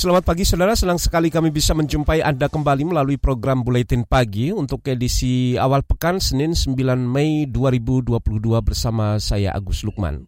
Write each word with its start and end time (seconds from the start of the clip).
Selamat 0.00 0.24
pagi 0.24 0.48
saudara, 0.48 0.72
senang 0.72 0.96
sekali 0.96 1.28
kami 1.28 1.52
bisa 1.52 1.76
menjumpai 1.76 2.24
Anda 2.24 2.48
kembali 2.48 2.88
melalui 2.88 3.20
program 3.20 3.60
Buletin 3.60 4.08
Pagi 4.08 4.48
untuk 4.48 4.80
edisi 4.88 5.60
awal 5.60 5.84
pekan 5.84 6.16
Senin 6.24 6.56
9 6.56 6.72
Mei 7.04 7.44
2022 7.44 8.16
bersama 8.64 9.20
saya 9.20 9.52
Agus 9.52 9.84
Lukman. 9.84 10.24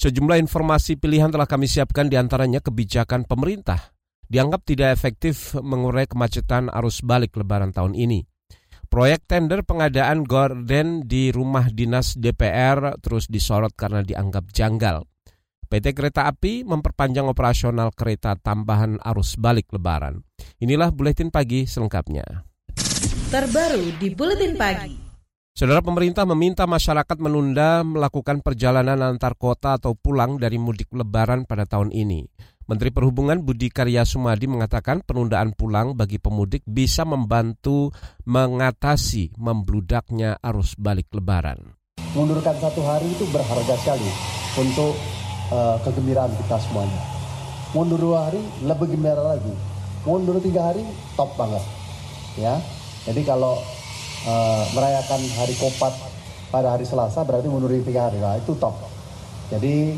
Sejumlah 0.00 0.40
informasi 0.40 0.96
pilihan 0.96 1.28
telah 1.28 1.44
kami 1.44 1.68
siapkan 1.68 2.08
di 2.08 2.16
antaranya 2.16 2.64
kebijakan 2.64 3.28
pemerintah 3.28 3.92
dianggap 4.24 4.64
tidak 4.64 4.96
efektif 4.96 5.52
mengurai 5.52 6.08
kemacetan 6.08 6.72
arus 6.72 7.04
balik 7.04 7.36
lebaran 7.36 7.76
tahun 7.76 7.92
ini. 7.92 8.24
Proyek 8.88 9.28
tender 9.28 9.68
pengadaan 9.68 10.24
gorden 10.24 11.04
di 11.04 11.28
rumah 11.28 11.68
dinas 11.68 12.16
DPR 12.16 12.96
terus 13.04 13.28
disorot 13.28 13.76
karena 13.76 14.00
dianggap 14.00 14.48
janggal. 14.48 15.04
PT 15.74 15.90
Kereta 15.90 16.30
Api 16.30 16.62
memperpanjang 16.62 17.26
operasional 17.26 17.90
kereta 17.90 18.38
tambahan 18.38 18.94
arus 19.10 19.34
balik 19.34 19.74
lebaran. 19.74 20.22
Inilah 20.62 20.94
Buletin 20.94 21.34
Pagi 21.34 21.66
selengkapnya. 21.66 22.46
Terbaru 23.26 23.98
di 23.98 24.14
Buletin 24.14 24.54
Pagi. 24.54 24.94
Saudara 25.50 25.82
pemerintah 25.82 26.22
meminta 26.30 26.62
masyarakat 26.70 27.18
menunda 27.18 27.82
melakukan 27.82 28.38
perjalanan 28.38 29.02
antar 29.02 29.34
kota 29.34 29.74
atau 29.74 29.98
pulang 29.98 30.38
dari 30.38 30.62
mudik 30.62 30.94
lebaran 30.94 31.42
pada 31.42 31.66
tahun 31.66 31.90
ini. 31.90 32.22
Menteri 32.70 32.94
Perhubungan 32.94 33.42
Budi 33.42 33.66
Karya 33.66 34.06
Sumadi 34.06 34.46
mengatakan 34.46 35.02
penundaan 35.02 35.58
pulang 35.58 35.98
bagi 35.98 36.22
pemudik 36.22 36.62
bisa 36.70 37.02
membantu 37.02 37.90
mengatasi 38.30 39.34
membludaknya 39.42 40.38
arus 40.38 40.78
balik 40.78 41.10
lebaran. 41.10 41.74
Mundurkan 42.14 42.54
satu 42.62 42.78
hari 42.86 43.10
itu 43.10 43.26
berharga 43.34 43.74
sekali 43.74 44.10
untuk 44.54 44.94
uh, 45.54 45.78
kegembiraan 45.86 46.34
kita 46.42 46.58
semuanya. 46.58 46.98
Mundur 47.70 48.02
dua 48.02 48.26
hari 48.26 48.42
lebih 48.66 48.90
gembira 48.90 49.22
lagi. 49.22 49.54
Mundur 50.02 50.42
tiga 50.42 50.74
hari 50.74 50.82
top 51.14 51.32
banget, 51.38 51.62
ya. 52.36 52.58
Jadi 53.06 53.22
kalau 53.22 53.56
uh, 54.26 54.64
merayakan 54.74 55.22
hari 55.38 55.54
kopat 55.56 55.94
pada 56.52 56.74
hari 56.74 56.84
Selasa 56.84 57.24
berarti 57.24 57.48
mundur 57.48 57.70
tiga 57.86 58.10
hari, 58.10 58.18
lah 58.20 58.36
itu 58.36 58.52
top. 58.58 58.76
Jadi 59.48 59.96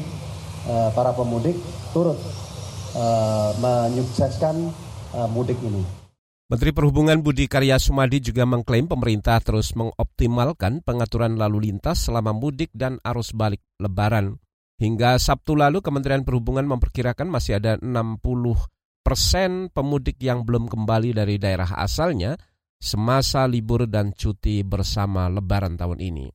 uh, 0.71 0.95
para 0.95 1.11
pemudik 1.11 1.59
turut 1.91 2.21
uh, 2.95 3.51
menyukseskan 3.59 4.71
uh, 5.17 5.29
mudik 5.33 5.59
ini. 5.65 5.83
Menteri 6.47 6.71
Perhubungan 6.71 7.19
Budi 7.27 7.51
Karya 7.51 7.75
Sumadi 7.75 8.23
juga 8.23 8.47
mengklaim 8.47 8.87
pemerintah 8.87 9.43
terus 9.43 9.75
mengoptimalkan 9.75 10.79
pengaturan 10.87 11.35
lalu 11.35 11.75
lintas 11.75 12.07
selama 12.07 12.31
mudik 12.31 12.71
dan 12.71 13.03
arus 13.03 13.35
balik 13.35 13.59
lebaran. 13.83 14.39
Hingga 14.77 15.17
Sabtu 15.17 15.57
lalu 15.57 15.81
Kementerian 15.81 16.21
Perhubungan 16.21 16.69
memperkirakan 16.69 17.33
masih 17.33 17.57
ada 17.57 17.81
60 17.81 18.21
persen 19.01 19.73
pemudik 19.73 20.21
yang 20.21 20.45
belum 20.45 20.69
kembali 20.69 21.17
dari 21.17 21.41
daerah 21.41 21.79
asalnya 21.81 22.37
semasa 22.77 23.49
libur 23.49 23.89
dan 23.89 24.13
cuti 24.13 24.61
bersama 24.61 25.33
lebaran 25.33 25.81
tahun 25.81 26.03
ini. 26.03 26.27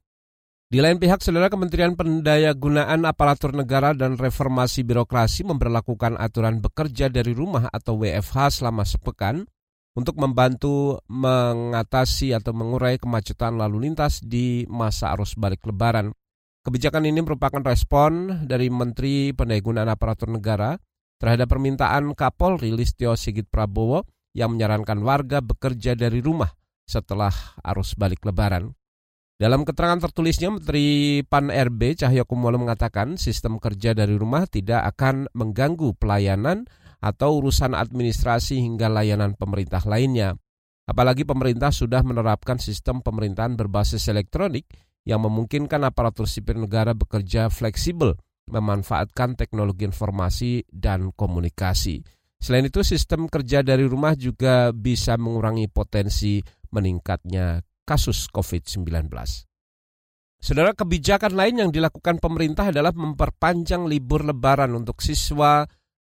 Di 0.72 0.80
lain 0.80 1.04
pihak, 1.04 1.20
Saudara 1.20 1.52
Kementerian 1.52 2.00
Pendayagunaan 2.00 3.04
Aparatur 3.04 3.52
Negara 3.52 3.92
dan 3.92 4.16
Reformasi 4.16 4.88
Birokrasi 4.88 5.44
memperlakukan 5.44 6.16
aturan 6.16 6.64
bekerja 6.64 7.12
dari 7.12 7.36
rumah 7.36 7.68
atau 7.68 8.00
WFH 8.00 8.64
selama 8.64 8.88
sepekan 8.88 9.44
untuk 9.92 10.16
membantu 10.16 11.04
mengatasi 11.12 12.32
atau 12.32 12.56
mengurai 12.56 12.96
kemacetan 12.96 13.60
lalu 13.60 13.92
lintas 13.92 14.24
di 14.24 14.64
masa 14.72 15.12
arus 15.12 15.36
balik 15.36 15.60
lebaran. 15.68 16.16
Kebijakan 16.62 17.10
ini 17.10 17.26
merupakan 17.26 17.58
respon 17.66 18.46
dari 18.46 18.70
Menteri 18.70 19.34
Pendayagunaan 19.34 19.90
Aparatur 19.90 20.30
Negara 20.30 20.78
terhadap 21.18 21.50
permintaan 21.50 22.14
Kapolri 22.14 22.70
Listio 22.70 23.18
Sigit 23.18 23.50
Prabowo 23.50 24.06
yang 24.38 24.54
menyarankan 24.54 25.02
warga 25.02 25.42
bekerja 25.42 25.98
dari 25.98 26.22
rumah 26.22 26.54
setelah 26.86 27.34
arus 27.66 27.98
balik 27.98 28.22
lebaran. 28.30 28.78
Dalam 29.42 29.66
keterangan 29.66 30.06
tertulisnya, 30.06 30.54
Menteri 30.54 31.26
Pan 31.26 31.50
RB 31.50 31.98
Cahyokumolo 31.98 32.62
mengatakan 32.62 33.18
sistem 33.18 33.58
kerja 33.58 33.98
dari 33.98 34.14
rumah 34.14 34.46
tidak 34.46 34.86
akan 34.94 35.34
mengganggu 35.34 35.98
pelayanan 35.98 36.70
atau 37.02 37.42
urusan 37.42 37.74
administrasi 37.74 38.62
hingga 38.62 38.86
layanan 38.86 39.34
pemerintah 39.34 39.82
lainnya. 39.90 40.38
Apalagi 40.86 41.26
pemerintah 41.26 41.74
sudah 41.74 42.06
menerapkan 42.06 42.62
sistem 42.62 43.02
pemerintahan 43.02 43.58
berbasis 43.58 44.06
elektronik 44.14 44.70
yang 45.08 45.26
memungkinkan 45.26 45.82
aparatur 45.82 46.30
sipil 46.30 46.62
negara 46.62 46.94
bekerja 46.94 47.50
fleksibel, 47.50 48.14
memanfaatkan 48.50 49.34
teknologi 49.34 49.88
informasi 49.88 50.66
dan 50.70 51.10
komunikasi. 51.14 52.02
Selain 52.42 52.66
itu, 52.66 52.82
sistem 52.82 53.30
kerja 53.30 53.62
dari 53.62 53.86
rumah 53.86 54.18
juga 54.18 54.74
bisa 54.74 55.14
mengurangi 55.18 55.70
potensi 55.70 56.42
meningkatnya 56.74 57.62
kasus 57.86 58.26
COVID-19. 58.34 59.10
Saudara, 60.42 60.74
kebijakan 60.74 61.38
lain 61.38 61.56
yang 61.62 61.70
dilakukan 61.70 62.18
pemerintah 62.18 62.74
adalah 62.74 62.90
memperpanjang 62.98 63.86
libur 63.86 64.26
lebaran 64.26 64.74
untuk 64.74 64.98
siswa 65.06 65.62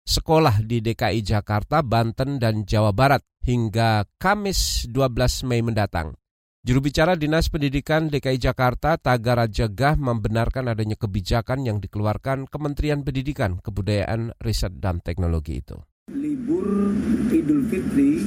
sekolah 0.08 0.64
di 0.64 0.80
DKI 0.80 1.20
Jakarta, 1.20 1.84
Banten, 1.84 2.40
dan 2.40 2.64
Jawa 2.64 2.96
Barat 2.96 3.20
hingga 3.44 4.08
Kamis 4.16 4.88
12 4.88 5.44
Mei 5.52 5.60
mendatang. 5.60 6.21
Juru 6.62 6.78
bicara 6.94 7.18
Dinas 7.18 7.50
Pendidikan 7.50 8.06
DKI 8.06 8.38
Jakarta, 8.38 8.94
Tagara 8.94 9.50
Jagah, 9.50 9.98
membenarkan 9.98 10.70
adanya 10.70 10.94
kebijakan 10.94 11.66
yang 11.66 11.82
dikeluarkan 11.82 12.46
Kementerian 12.46 13.02
Pendidikan, 13.02 13.58
Kebudayaan, 13.66 14.38
Riset, 14.38 14.78
dan 14.78 15.02
Teknologi 15.02 15.58
itu. 15.58 15.82
Libur 16.14 16.94
Idul 17.34 17.66
Fitri 17.66 18.22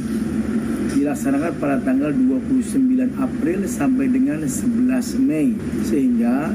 dilaksanakan 0.98 1.62
pada 1.62 1.78
tanggal 1.86 2.10
29 2.10 3.22
April 3.22 3.70
sampai 3.70 4.10
dengan 4.10 4.42
11 4.42 5.14
Mei, 5.22 5.54
sehingga 5.86 6.50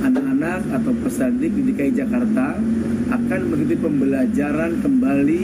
anak-anak 0.00 0.72
atau 0.72 0.92
peserta 1.04 1.36
di 1.36 1.52
DKI 1.68 2.00
Jakarta 2.00 2.56
akan 3.12 3.40
mengikuti 3.44 3.76
pembelajaran 3.76 4.80
kembali 4.80 5.42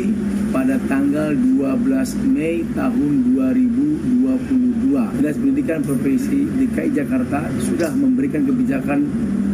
pada 0.57 0.81
tanggal 0.89 1.37
12 1.37 2.33
Mei 2.33 2.65
tahun 2.73 3.13
2022. 3.37 4.89
Dinas 5.21 5.37
Pendidikan 5.37 5.85
Provinsi 5.85 6.49
DKI 6.49 6.97
Jakarta 6.97 7.45
sudah 7.61 7.93
memberikan 7.93 8.49
kebijakan 8.49 9.05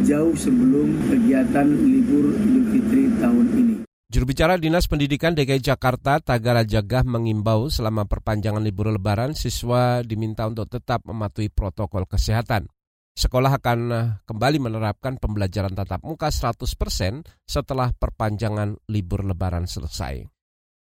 jauh 0.07 0.31
sebelum 0.31 0.95
kegiatan 1.11 1.67
libur 1.67 2.31
Idul 2.31 2.65
Fitri 2.71 3.11
tahun 3.19 3.45
ini. 3.51 3.75
Juru 4.15 4.23
bicara 4.31 4.55
Dinas 4.55 4.87
Pendidikan 4.87 5.35
DKI 5.35 5.75
Jakarta, 5.75 6.23
Tagara 6.23 6.63
Jagah 6.63 7.03
mengimbau 7.03 7.67
selama 7.67 8.07
perpanjangan 8.07 8.63
libur 8.63 8.87
lebaran, 8.87 9.35
siswa 9.35 10.07
diminta 10.07 10.47
untuk 10.47 10.71
tetap 10.71 11.03
mematuhi 11.03 11.51
protokol 11.51 12.07
kesehatan. 12.07 12.71
Sekolah 13.11 13.59
akan 13.59 13.79
kembali 14.23 14.57
menerapkan 14.57 15.19
pembelajaran 15.19 15.75
tatap 15.75 15.99
muka 16.07 16.31
100% 16.31 17.27
setelah 17.43 17.91
perpanjangan 17.91 18.79
libur 18.87 19.27
lebaran 19.27 19.67
selesai. 19.67 20.32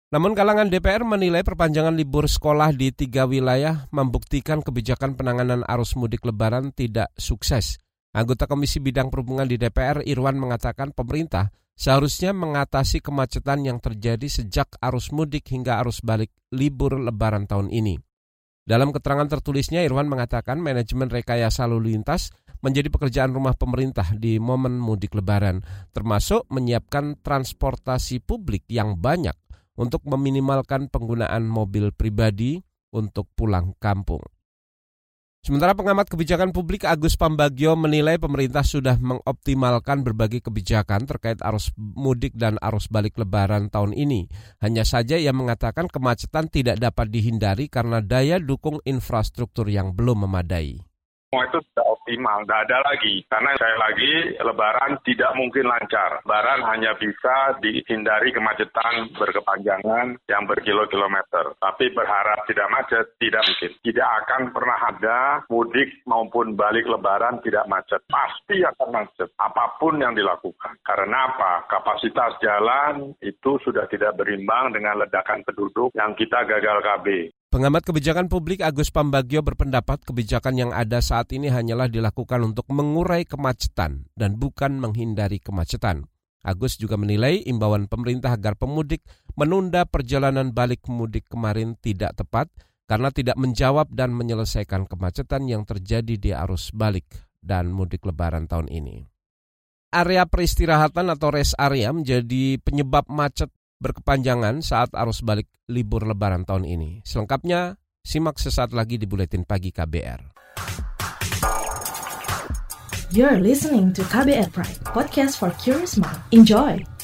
Namun 0.10 0.34
kalangan 0.34 0.74
DPR 0.74 1.06
menilai 1.06 1.46
perpanjangan 1.46 1.94
libur 1.94 2.26
sekolah 2.26 2.74
di 2.74 2.90
tiga 2.90 3.30
wilayah 3.30 3.86
membuktikan 3.94 4.66
kebijakan 4.66 5.14
penanganan 5.14 5.62
arus 5.70 5.94
mudik 5.94 6.26
lebaran 6.26 6.74
tidak 6.74 7.14
sukses. 7.14 7.78
Anggota 8.10 8.50
Komisi 8.50 8.82
Bidang 8.82 9.14
Perhubungan 9.14 9.46
di 9.46 9.62
DPR 9.62 10.02
Irwan 10.02 10.42
mengatakan 10.42 10.98
pemerintah 10.98 11.54
seharusnya 11.78 12.34
mengatasi 12.34 13.06
kemacetan 13.06 13.62
yang 13.62 13.78
terjadi 13.78 14.26
sejak 14.26 14.82
arus 14.82 15.14
mudik 15.14 15.46
hingga 15.54 15.78
arus 15.86 16.02
balik 16.02 16.34
libur 16.58 16.98
lebaran 16.98 17.46
tahun 17.46 17.70
ini. 17.70 18.02
Dalam 18.66 18.90
keterangan 18.90 19.30
tertulisnya 19.30 19.86
Irwan 19.86 20.10
mengatakan 20.10 20.58
manajemen 20.58 21.14
rekayasa 21.14 21.70
lalu 21.70 21.94
lintas 21.94 22.34
menjadi 22.66 22.90
pekerjaan 22.90 23.30
rumah 23.30 23.54
pemerintah 23.54 24.10
di 24.18 24.42
momen 24.42 24.74
mudik 24.82 25.14
lebaran, 25.14 25.62
termasuk 25.94 26.50
menyiapkan 26.50 27.22
transportasi 27.22 28.26
publik 28.26 28.66
yang 28.74 28.98
banyak 28.98 29.38
untuk 29.80 30.04
meminimalkan 30.04 30.92
penggunaan 30.92 31.48
mobil 31.48 31.96
pribadi 31.96 32.60
untuk 32.92 33.32
pulang 33.32 33.72
kampung. 33.80 34.20
Sementara 35.40 35.72
pengamat 35.72 36.12
kebijakan 36.12 36.52
publik 36.52 36.84
Agus 36.84 37.16
Pambagio 37.16 37.80
menilai 37.80 38.20
pemerintah 38.20 38.60
sudah 38.60 39.00
mengoptimalkan 39.00 40.04
berbagai 40.04 40.44
kebijakan 40.44 41.08
terkait 41.08 41.40
arus 41.40 41.72
mudik 41.80 42.36
dan 42.36 42.60
arus 42.60 42.92
balik 42.92 43.16
lebaran 43.16 43.72
tahun 43.72 43.96
ini. 43.96 44.28
Hanya 44.60 44.84
saja 44.84 45.16
ia 45.16 45.32
mengatakan 45.32 45.88
kemacetan 45.88 46.52
tidak 46.52 46.84
dapat 46.84 47.08
dihindari 47.08 47.72
karena 47.72 48.04
daya 48.04 48.36
dukung 48.36 48.84
infrastruktur 48.84 49.72
yang 49.72 49.96
belum 49.96 50.28
memadai. 50.28 50.89
Semua 51.30 51.46
itu 51.46 51.62
sudah 51.62 51.86
optimal, 51.94 52.42
tidak 52.42 52.60
ada 52.66 52.78
lagi. 52.90 53.22
Karena 53.30 53.54
saya 53.62 53.78
lagi, 53.78 54.14
lebaran 54.42 54.98
tidak 55.06 55.32
mungkin 55.38 55.70
lancar. 55.70 56.26
Lebaran 56.26 56.66
hanya 56.74 56.98
bisa 56.98 57.54
dihindari 57.62 58.34
kemacetan 58.34 59.14
berkepanjangan 59.14 60.18
yang 60.26 60.44
berkilo-kilometer. 60.50 61.54
Tapi 61.62 61.94
berharap 61.94 62.50
tidak 62.50 62.66
macet, 62.74 63.14
tidak 63.22 63.46
mungkin. 63.46 63.72
Tidak 63.78 64.10
akan 64.26 64.42
pernah 64.50 64.80
ada 64.90 65.20
mudik 65.54 66.02
maupun 66.10 66.58
balik 66.58 66.90
lebaran 66.90 67.38
tidak 67.46 67.70
macet. 67.70 68.02
Pasti 68.10 68.66
akan 68.66 68.90
macet, 68.90 69.30
apa 69.38 69.78
pun 69.78 70.02
yang 70.02 70.18
dilakukan. 70.18 70.82
Karena 70.82 71.30
apa? 71.30 71.70
Kapasitas 71.70 72.42
jalan 72.42 73.14
itu 73.22 73.62
sudah 73.62 73.86
tidak 73.86 74.18
berimbang 74.18 74.74
dengan 74.74 74.98
ledakan 74.98 75.46
penduduk 75.46 75.94
yang 75.94 76.18
kita 76.18 76.42
gagal 76.50 76.82
KB. 76.82 77.30
Pengamat 77.50 77.82
kebijakan 77.82 78.30
publik 78.30 78.62
Agus 78.62 78.94
Pambagio 78.94 79.42
berpendapat 79.42 80.06
kebijakan 80.06 80.54
yang 80.54 80.70
ada 80.70 81.02
saat 81.02 81.34
ini 81.34 81.50
hanyalah 81.50 81.90
dilakukan 81.90 82.46
untuk 82.46 82.70
mengurai 82.70 83.26
kemacetan 83.26 84.06
dan 84.14 84.38
bukan 84.38 84.78
menghindari 84.78 85.42
kemacetan. 85.42 86.06
Agus 86.46 86.78
juga 86.78 86.94
menilai 86.94 87.42
imbauan 87.42 87.90
pemerintah 87.90 88.38
agar 88.38 88.54
pemudik 88.54 89.02
menunda 89.34 89.90
perjalanan 89.90 90.54
balik 90.54 90.86
mudik 90.94 91.26
kemarin 91.26 91.74
tidak 91.82 92.22
tepat 92.22 92.54
karena 92.86 93.10
tidak 93.10 93.34
menjawab 93.34 93.90
dan 93.98 94.14
menyelesaikan 94.14 94.86
kemacetan 94.86 95.50
yang 95.50 95.66
terjadi 95.66 96.22
di 96.22 96.30
arus 96.30 96.70
balik 96.70 97.10
dan 97.42 97.74
mudik 97.74 98.06
lebaran 98.06 98.46
tahun 98.46 98.70
ini. 98.70 99.10
Area 99.90 100.30
peristirahatan 100.30 101.10
atau 101.10 101.34
rest 101.34 101.58
area 101.58 101.90
menjadi 101.90 102.62
penyebab 102.62 103.10
macet 103.10 103.50
berkepanjangan 103.80 104.60
saat 104.60 104.92
arus 104.92 105.24
balik 105.24 105.48
libur 105.72 106.04
lebaran 106.04 106.44
tahun 106.44 106.68
ini. 106.68 107.00
Selengkapnya, 107.08 107.80
simak 108.04 108.36
sesaat 108.38 108.76
lagi 108.76 109.00
di 109.00 109.08
Buletin 109.08 109.48
Pagi 109.48 109.72
KBR. 109.72 110.36
You're 113.10 113.42
listening 113.42 113.90
to 113.98 114.06
KBR 114.06 114.54
Pride, 114.54 114.86
podcast 114.86 115.42
for 115.42 115.50
curious 115.58 115.98
mind. 115.98 116.22
Enjoy! 116.30 116.99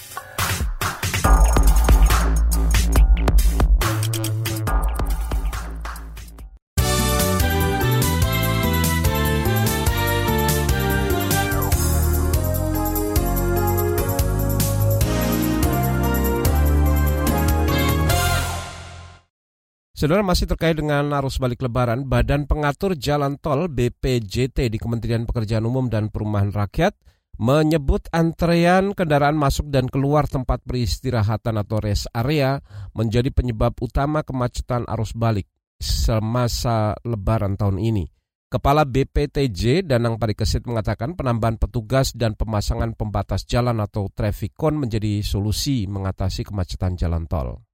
Saudara 19.95 20.27
masih 20.27 20.43
terkait 20.43 20.75
dengan 20.75 21.07
arus 21.15 21.39
balik 21.39 21.63
lebaran, 21.63 22.03
Badan 22.03 22.51
Pengatur 22.51 22.99
Jalan 22.99 23.39
Tol 23.39 23.71
BPJT 23.71 24.67
di 24.67 24.75
Kementerian 24.75 25.23
Pekerjaan 25.23 25.63
Umum 25.63 25.87
dan 25.87 26.11
Perumahan 26.11 26.51
Rakyat 26.51 26.99
menyebut 27.39 28.11
antrean 28.11 28.91
kendaraan 28.91 29.39
masuk 29.39 29.71
dan 29.71 29.87
keluar 29.87 30.27
tempat 30.27 30.59
peristirahatan 30.67 31.63
atau 31.63 31.79
rest 31.79 32.11
area 32.11 32.59
menjadi 32.91 33.31
penyebab 33.31 33.71
utama 33.79 34.27
kemacetan 34.27 34.83
arus 34.83 35.15
balik 35.15 35.47
semasa 35.79 36.99
lebaran 37.07 37.55
tahun 37.55 37.79
ini. 37.79 38.11
Kepala 38.51 38.83
BPTJ 38.83 39.87
Danang 39.87 40.19
Parikesit 40.19 40.67
mengatakan 40.67 41.15
penambahan 41.15 41.55
petugas 41.55 42.11
dan 42.11 42.35
pemasangan 42.35 42.99
pembatas 42.99 43.47
jalan 43.47 43.79
atau 43.79 44.11
traffic 44.11 44.59
cone 44.59 44.75
menjadi 44.75 45.23
solusi 45.23 45.87
mengatasi 45.87 46.43
kemacetan 46.43 46.99
jalan 46.99 47.31
tol 47.31 47.64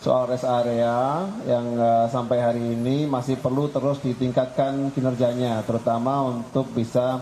soal 0.00 0.24
rest 0.32 0.48
area 0.48 1.28
yang 1.44 1.76
uh, 1.76 2.08
sampai 2.08 2.40
hari 2.40 2.64
ini 2.72 3.04
masih 3.04 3.36
perlu 3.36 3.68
terus 3.68 4.00
ditingkatkan 4.00 4.88
kinerjanya, 4.96 5.60
terutama 5.68 6.24
untuk 6.24 6.72
bisa 6.72 7.20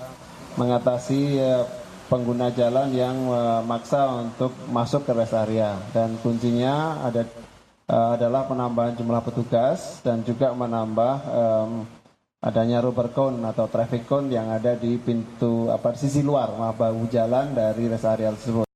mengatasi 0.55 1.43
uh, 1.43 1.67
pengguna 2.07 2.55
jalan 2.55 2.95
yang 2.95 3.19
uh, 3.29 3.61
maksa 3.67 4.07
untuk 4.23 4.55
masuk 4.71 5.11
ke 5.11 5.13
rest 5.13 5.35
area. 5.35 5.75
Dan 5.91 6.23
kuncinya 6.23 7.03
ada 7.03 7.27
uh, 7.91 8.15
adalah 8.15 8.47
penambahan 8.47 8.95
jumlah 8.95 9.27
petugas 9.27 9.99
dan 10.07 10.23
juga 10.23 10.55
menambah 10.55 11.15
um, 11.35 11.71
adanya 12.39 12.79
rubber 12.79 13.11
cone 13.11 13.43
atau 13.43 13.67
traffic 13.67 14.07
cone 14.07 14.31
yang 14.31 14.55
ada 14.55 14.79
di 14.79 14.95
pintu 15.03 15.67
apa 15.67 15.99
sisi 15.99 16.23
luar 16.23 16.55
bahu 16.55 17.11
jalan 17.11 17.51
dari 17.51 17.91
rest 17.91 18.07
area 18.07 18.31
tersebut. 18.31 18.68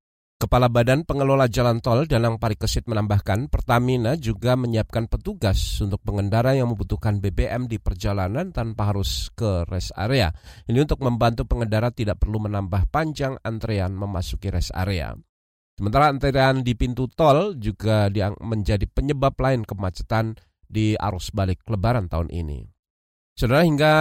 Kepala 0.43 0.67
Badan 0.67 1.06
Pengelola 1.06 1.47
Jalan 1.47 1.79
Tol 1.79 2.11
Danang 2.11 2.35
Parikesit 2.35 2.91
menambahkan 2.91 3.47
Pertamina 3.47 4.19
juga 4.19 4.59
menyiapkan 4.59 5.06
petugas 5.06 5.79
untuk 5.79 6.03
pengendara 6.03 6.50
yang 6.59 6.75
membutuhkan 6.75 7.23
BBM 7.23 7.71
di 7.71 7.79
perjalanan 7.79 8.50
tanpa 8.50 8.91
harus 8.91 9.31
ke 9.39 9.62
rest 9.71 9.94
area. 9.94 10.35
Ini 10.67 10.83
untuk 10.83 10.99
membantu 10.99 11.47
pengendara 11.47 11.94
tidak 11.94 12.19
perlu 12.19 12.43
menambah 12.43 12.91
panjang 12.91 13.39
antrean 13.47 13.94
memasuki 13.94 14.50
rest 14.50 14.75
area. 14.75 15.15
Sementara 15.79 16.11
antrean 16.11 16.67
di 16.67 16.75
pintu 16.75 17.06
tol 17.06 17.55
juga 17.55 18.11
menjadi 18.43 18.91
penyebab 18.91 19.39
lain 19.39 19.62
kemacetan 19.62 20.35
di 20.67 20.99
arus 20.99 21.31
balik 21.31 21.62
lebaran 21.71 22.11
tahun 22.11 22.35
ini. 22.35 22.67
Saudara 23.39 23.62
hingga 23.62 23.94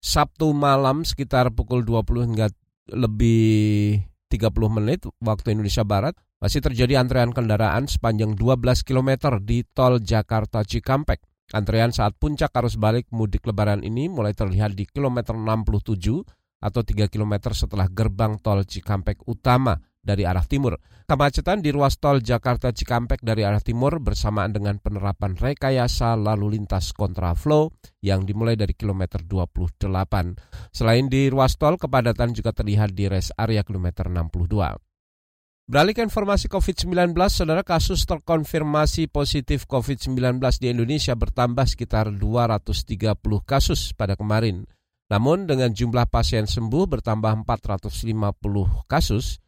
Sabtu 0.00 0.56
malam 0.56 1.04
sekitar 1.04 1.52
pukul 1.52 1.84
20 1.84 2.32
hingga 2.32 2.48
lebih 2.96 4.08
30 4.30 4.54
menit 4.70 5.02
waktu 5.18 5.58
Indonesia 5.58 5.82
Barat 5.82 6.14
masih 6.38 6.62
terjadi 6.62 7.02
antrean 7.02 7.34
kendaraan 7.34 7.90
sepanjang 7.90 8.38
12 8.38 8.86
km 8.86 9.36
di 9.42 9.66
tol 9.66 9.98
Jakarta 9.98 10.62
Cikampek. 10.62 11.20
Antrean 11.50 11.90
saat 11.90 12.14
puncak 12.14 12.54
arus 12.54 12.78
balik 12.78 13.10
mudik 13.10 13.42
lebaran 13.42 13.82
ini 13.82 14.06
mulai 14.06 14.30
terlihat 14.30 14.78
di 14.78 14.86
kilometer 14.86 15.34
67 15.34 16.62
atau 16.62 16.80
3 16.86 17.10
km 17.10 17.50
setelah 17.50 17.90
gerbang 17.90 18.38
tol 18.38 18.62
Cikampek 18.62 19.26
utama 19.26 19.74
dari 20.00 20.24
arah 20.24 20.44
timur. 20.44 20.80
Kemacetan 21.04 21.60
di 21.60 21.74
ruas 21.74 21.98
tol 21.98 22.22
Jakarta 22.22 22.70
Cikampek 22.70 23.20
dari 23.20 23.42
arah 23.42 23.60
timur 23.60 23.98
bersamaan 23.98 24.54
dengan 24.54 24.78
penerapan 24.78 25.34
rekayasa 25.34 26.14
lalu 26.14 26.58
lintas 26.58 26.94
kontraflow 26.94 27.74
yang 28.00 28.24
dimulai 28.24 28.54
dari 28.54 28.72
kilometer 28.72 29.20
28. 29.26 29.90
Selain 30.70 31.06
di 31.10 31.26
ruas 31.28 31.58
tol, 31.58 31.76
kepadatan 31.76 32.30
juga 32.30 32.54
terlihat 32.54 32.94
di 32.94 33.10
rest 33.10 33.34
area 33.34 33.66
kilometer 33.66 34.06
62. 34.06 34.78
Beralih 35.70 35.94
ke 35.94 36.02
informasi 36.02 36.50
COVID-19, 36.50 37.14
saudara 37.30 37.62
kasus 37.62 38.02
terkonfirmasi 38.02 39.06
positif 39.06 39.70
COVID-19 39.70 40.42
di 40.58 40.66
Indonesia 40.66 41.14
bertambah 41.14 41.62
sekitar 41.62 42.10
230 42.10 43.14
kasus 43.46 43.94
pada 43.94 44.18
kemarin. 44.18 44.66
Namun 45.10 45.46
dengan 45.46 45.70
jumlah 45.70 46.10
pasien 46.10 46.50
sembuh 46.50 46.90
bertambah 46.90 47.46
450 47.46 48.90
kasus, 48.90 49.38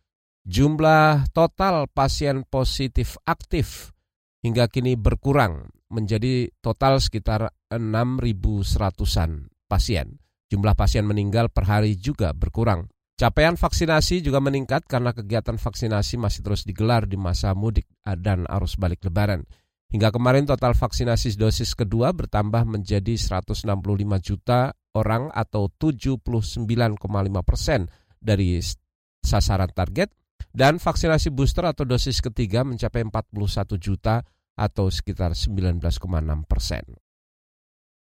Jumlah 0.42 1.30
total 1.30 1.86
pasien 1.86 2.42
positif 2.42 3.14
aktif 3.22 3.94
hingga 4.42 4.66
kini 4.66 4.98
berkurang 4.98 5.70
menjadi 5.86 6.50
total 6.58 6.98
sekitar 6.98 7.54
6.100-an 7.70 9.54
pasien. 9.70 10.18
Jumlah 10.50 10.74
pasien 10.74 11.06
meninggal 11.06 11.46
per 11.46 11.70
hari 11.70 11.94
juga 11.94 12.34
berkurang. 12.34 12.90
Capaian 13.14 13.54
vaksinasi 13.54 14.18
juga 14.18 14.42
meningkat 14.42 14.82
karena 14.90 15.14
kegiatan 15.14 15.62
vaksinasi 15.62 16.18
masih 16.18 16.42
terus 16.42 16.66
digelar 16.66 17.06
di 17.06 17.14
masa 17.14 17.54
mudik 17.54 17.86
dan 18.02 18.42
arus 18.50 18.74
balik 18.74 18.98
lebaran. 19.06 19.46
Hingga 19.94 20.10
kemarin 20.10 20.42
total 20.42 20.74
vaksinasi 20.74 21.38
dosis 21.38 21.78
kedua 21.78 22.10
bertambah 22.10 22.66
menjadi 22.66 23.14
165 23.14 23.62
juta 24.26 24.74
orang 24.98 25.30
atau 25.30 25.70
79,5 25.70 26.98
persen 27.46 27.86
dari 28.18 28.58
sasaran 29.22 29.70
target 29.70 30.21
dan 30.52 30.76
vaksinasi 30.76 31.32
booster 31.32 31.64
atau 31.64 31.88
dosis 31.88 32.20
ketiga 32.20 32.62
mencapai 32.62 33.02
41 33.08 33.76
juta 33.80 34.20
atau 34.52 34.92
sekitar 34.92 35.32
19,6 35.32 35.80
persen. 36.44 36.84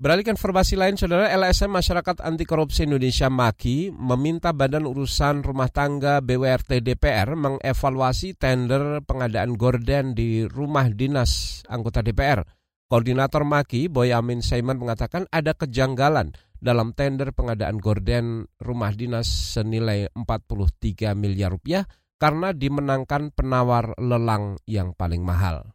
Beralih 0.04 0.28
ke 0.28 0.36
informasi 0.36 0.76
lain, 0.76 1.00
saudara 1.00 1.32
LSM 1.32 1.72
Masyarakat 1.72 2.28
Anti 2.28 2.44
Korupsi 2.44 2.84
Indonesia 2.84 3.32
MAKI 3.32 3.96
meminta 3.96 4.52
Badan 4.52 4.84
Urusan 4.84 5.40
Rumah 5.48 5.72
Tangga 5.72 6.20
BWRT 6.20 6.84
DPR 6.84 7.40
mengevaluasi 7.40 8.36
tender 8.36 9.00
pengadaan 9.08 9.56
gorden 9.56 10.12
di 10.12 10.44
rumah 10.44 10.92
dinas 10.92 11.64
anggota 11.72 12.04
DPR. 12.04 12.44
Koordinator 12.92 13.48
MAKI, 13.48 13.88
Boy 13.88 14.12
Amin 14.12 14.44
Saiman 14.44 14.76
mengatakan 14.76 15.24
ada 15.32 15.56
kejanggalan 15.56 16.36
dalam 16.60 16.92
tender 16.92 17.32
pengadaan 17.32 17.80
gorden 17.80 18.44
rumah 18.60 18.92
dinas 18.92 19.56
senilai 19.56 20.12
43 20.12 21.16
miliar 21.16 21.56
rupiah 21.56 21.88
karena 22.24 22.56
dimenangkan 22.56 23.36
penawar 23.36 23.92
lelang 24.00 24.56
yang 24.64 24.96
paling 24.96 25.20
mahal. 25.20 25.68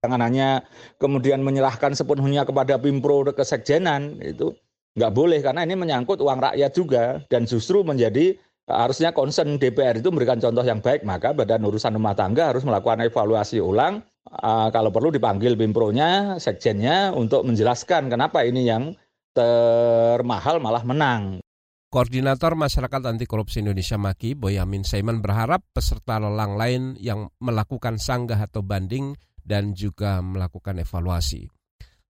Jangan 0.00 0.24
hanya 0.24 0.64
kemudian 0.96 1.44
menyerahkan 1.44 1.92
sepenuhnya 1.92 2.48
kepada 2.48 2.80
Pimpro 2.80 3.20
kesekjenan 3.36 4.16
itu 4.24 4.56
nggak 4.96 5.12
boleh 5.12 5.44
karena 5.44 5.60
ini 5.68 5.76
menyangkut 5.76 6.24
uang 6.24 6.40
rakyat 6.40 6.72
juga 6.72 7.20
dan 7.28 7.44
justru 7.44 7.84
menjadi 7.84 8.32
harusnya 8.64 9.12
concern 9.12 9.60
DPR 9.60 10.00
itu 10.00 10.08
memberikan 10.08 10.40
contoh 10.40 10.64
yang 10.64 10.80
baik 10.80 11.04
maka 11.04 11.36
Badan 11.36 11.68
Urusan 11.68 11.92
Rumah 12.00 12.16
Tangga 12.16 12.48
harus 12.48 12.64
melakukan 12.64 13.04
evaluasi 13.04 13.60
ulang 13.60 14.00
uh, 14.40 14.72
kalau 14.72 14.88
perlu 14.88 15.12
dipanggil 15.12 15.52
Pimpronya, 15.52 16.40
sekjennya 16.40 17.12
untuk 17.12 17.44
menjelaskan 17.44 18.08
kenapa 18.08 18.40
ini 18.40 18.66
yang 18.66 18.96
termahal 19.36 20.64
malah 20.64 20.82
menang. 20.82 21.44
Koordinator 21.90 22.54
Masyarakat 22.54 23.02
Anti 23.02 23.26
Korupsi 23.26 23.66
Indonesia 23.66 23.98
Maki, 23.98 24.38
Boyamin 24.38 24.86
Saiman 24.86 25.18
berharap 25.18 25.66
peserta 25.74 26.22
lelang 26.22 26.54
lain 26.54 26.94
yang 27.02 27.34
melakukan 27.42 27.98
sanggah 27.98 28.38
atau 28.38 28.62
banding 28.62 29.18
dan 29.42 29.74
juga 29.74 30.22
melakukan 30.22 30.78
evaluasi. 30.78 31.50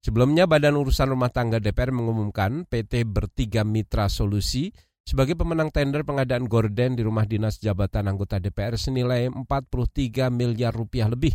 Sebelumnya 0.04 0.44
Badan 0.44 0.76
Urusan 0.76 1.08
Rumah 1.16 1.32
Tangga 1.32 1.64
DPR 1.64 1.96
mengumumkan 1.96 2.68
PT 2.68 3.08
Bertiga 3.08 3.64
Mitra 3.64 4.12
Solusi 4.12 4.68
sebagai 5.00 5.32
pemenang 5.32 5.72
tender 5.72 6.04
pengadaan 6.04 6.44
gorden 6.44 6.92
di 6.92 7.00
rumah 7.00 7.24
dinas 7.24 7.56
jabatan 7.56 8.12
anggota 8.12 8.36
DPR 8.36 8.76
senilai 8.76 9.32
43 9.32 10.28
miliar 10.28 10.76
rupiah 10.76 11.08
lebih 11.08 11.32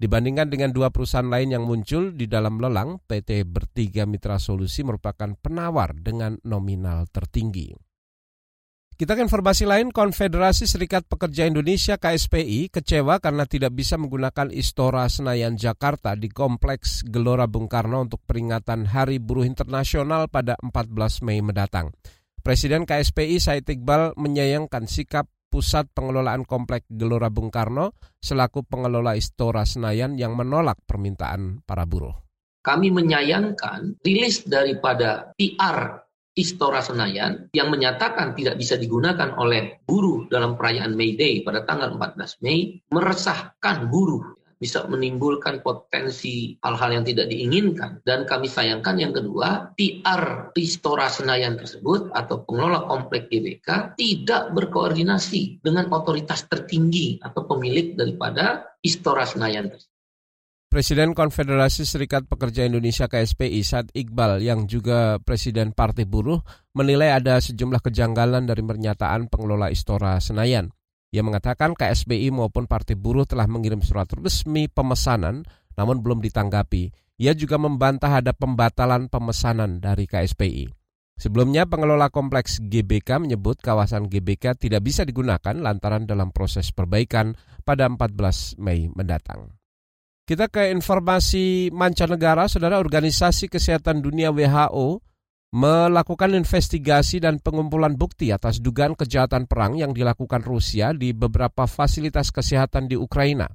Dibandingkan 0.00 0.48
dengan 0.48 0.72
dua 0.72 0.88
perusahaan 0.88 1.28
lain 1.28 1.52
yang 1.52 1.68
muncul 1.68 2.16
di 2.16 2.24
dalam 2.24 2.56
lelang, 2.56 3.04
PT 3.04 3.44
Bertiga 3.44 4.08
Mitra 4.08 4.40
Solusi 4.40 4.80
merupakan 4.80 5.36
penawar 5.36 5.92
dengan 5.92 6.40
nominal 6.48 7.04
tertinggi. 7.12 7.76
Kita 8.96 9.12
ke 9.12 9.20
informasi 9.20 9.68
lain, 9.68 9.92
Konfederasi 9.92 10.64
Serikat 10.64 11.04
Pekerja 11.04 11.44
Indonesia 11.44 12.00
KSPI 12.00 12.72
kecewa 12.72 13.20
karena 13.20 13.44
tidak 13.44 13.76
bisa 13.76 14.00
menggunakan 14.00 14.48
Istora 14.48 15.04
Senayan 15.08 15.60
Jakarta 15.60 16.16
di 16.16 16.32
Kompleks 16.32 17.04
Gelora 17.04 17.44
Bung 17.44 17.68
Karno 17.68 18.00
untuk 18.00 18.24
peringatan 18.24 18.88
Hari 18.88 19.20
Buruh 19.20 19.44
Internasional 19.44 20.32
pada 20.32 20.56
14 20.64 21.24
Mei 21.28 21.44
mendatang. 21.44 21.92
Presiden 22.40 22.88
KSPI 22.88 23.36
Said 23.36 23.68
Iqbal 23.68 24.16
menyayangkan 24.16 24.88
sikap 24.88 25.28
Pusat 25.50 25.90
Pengelolaan 25.90 26.46
Komplek 26.46 26.86
Gelora 26.86 27.26
Bung 27.26 27.50
Karno 27.50 27.98
selaku 28.22 28.62
pengelola 28.62 29.18
Istora 29.18 29.66
Senayan 29.66 30.14
yang 30.14 30.38
menolak 30.38 30.78
permintaan 30.86 31.66
para 31.66 31.82
buruh. 31.90 32.14
Kami 32.62 32.94
menyayangkan 32.94 33.98
rilis 34.06 34.46
daripada 34.46 35.34
PR 35.34 36.06
Istora 36.38 36.78
Senayan 36.78 37.50
yang 37.50 37.74
menyatakan 37.74 38.38
tidak 38.38 38.62
bisa 38.62 38.78
digunakan 38.78 39.34
oleh 39.34 39.82
buruh 39.82 40.30
dalam 40.30 40.54
perayaan 40.54 40.94
May 40.94 41.18
Day 41.18 41.42
pada 41.42 41.66
tanggal 41.66 41.98
14 41.98 42.46
Mei 42.46 42.78
meresahkan 42.94 43.90
buruh 43.90 44.39
bisa 44.60 44.84
menimbulkan 44.84 45.64
potensi 45.64 46.60
hal-hal 46.60 47.00
yang 47.00 47.04
tidak 47.08 47.32
diinginkan. 47.32 48.04
Dan 48.04 48.28
kami 48.28 48.44
sayangkan 48.44 49.00
yang 49.00 49.16
kedua, 49.16 49.72
PR 49.72 50.52
Istora 50.52 51.08
Senayan 51.08 51.56
tersebut 51.56 52.12
atau 52.12 52.44
pengelola 52.44 52.84
komplek 52.84 53.32
GBK 53.32 53.96
tidak 53.96 54.52
berkoordinasi 54.52 55.64
dengan 55.64 55.88
otoritas 55.88 56.44
tertinggi 56.44 57.16
atau 57.24 57.48
pemilik 57.48 57.96
daripada 57.96 58.76
Istora 58.84 59.24
Senayan 59.24 59.72
tersebut. 59.72 59.88
Presiden 60.70 61.18
Konfederasi 61.18 61.82
Serikat 61.82 62.30
Pekerja 62.30 62.62
Indonesia 62.62 63.10
KSPI 63.10 63.58
Saad 63.66 63.90
Iqbal 63.90 64.38
yang 64.38 64.70
juga 64.70 65.18
Presiden 65.18 65.74
Partai 65.74 66.06
Buruh 66.06 66.46
menilai 66.78 67.10
ada 67.10 67.42
sejumlah 67.42 67.82
kejanggalan 67.82 68.46
dari 68.46 68.62
pernyataan 68.62 69.26
pengelola 69.26 69.66
Istora 69.74 70.22
Senayan. 70.22 70.70
Ia 71.10 71.26
mengatakan 71.26 71.74
KSBI 71.74 72.30
maupun 72.30 72.70
Partai 72.70 72.94
Buruh 72.94 73.26
telah 73.26 73.50
mengirim 73.50 73.82
surat 73.82 74.06
resmi 74.14 74.70
pemesanan 74.70 75.42
namun 75.74 76.02
belum 76.02 76.22
ditanggapi. 76.22 76.94
Ia 77.20 77.34
juga 77.34 77.58
membantah 77.60 78.22
ada 78.22 78.32
pembatalan 78.32 79.10
pemesanan 79.10 79.82
dari 79.82 80.06
KSPI. 80.06 80.70
Sebelumnya 81.20 81.68
pengelola 81.68 82.08
kompleks 82.08 82.64
GBK 82.64 83.20
menyebut 83.20 83.60
kawasan 83.60 84.08
GBK 84.08 84.56
tidak 84.56 84.80
bisa 84.88 85.04
digunakan 85.04 85.52
lantaran 85.52 86.08
dalam 86.08 86.32
proses 86.32 86.72
perbaikan 86.72 87.36
pada 87.60 87.84
14 87.84 88.56
Mei 88.56 88.88
mendatang. 88.88 89.52
Kita 90.24 90.48
ke 90.48 90.72
informasi 90.72 91.74
mancanegara, 91.76 92.48
Saudara 92.48 92.80
Organisasi 92.80 93.52
Kesehatan 93.52 94.00
Dunia 94.00 94.32
WHO 94.32 95.04
melakukan 95.50 96.30
investigasi 96.38 97.18
dan 97.18 97.42
pengumpulan 97.42 97.98
bukti 97.98 98.30
atas 98.30 98.62
dugaan 98.62 98.94
kejahatan 98.94 99.50
perang 99.50 99.74
yang 99.74 99.90
dilakukan 99.90 100.46
Rusia 100.46 100.94
di 100.94 101.10
beberapa 101.10 101.66
fasilitas 101.66 102.30
kesehatan 102.30 102.86
di 102.86 102.94
Ukraina. 102.94 103.50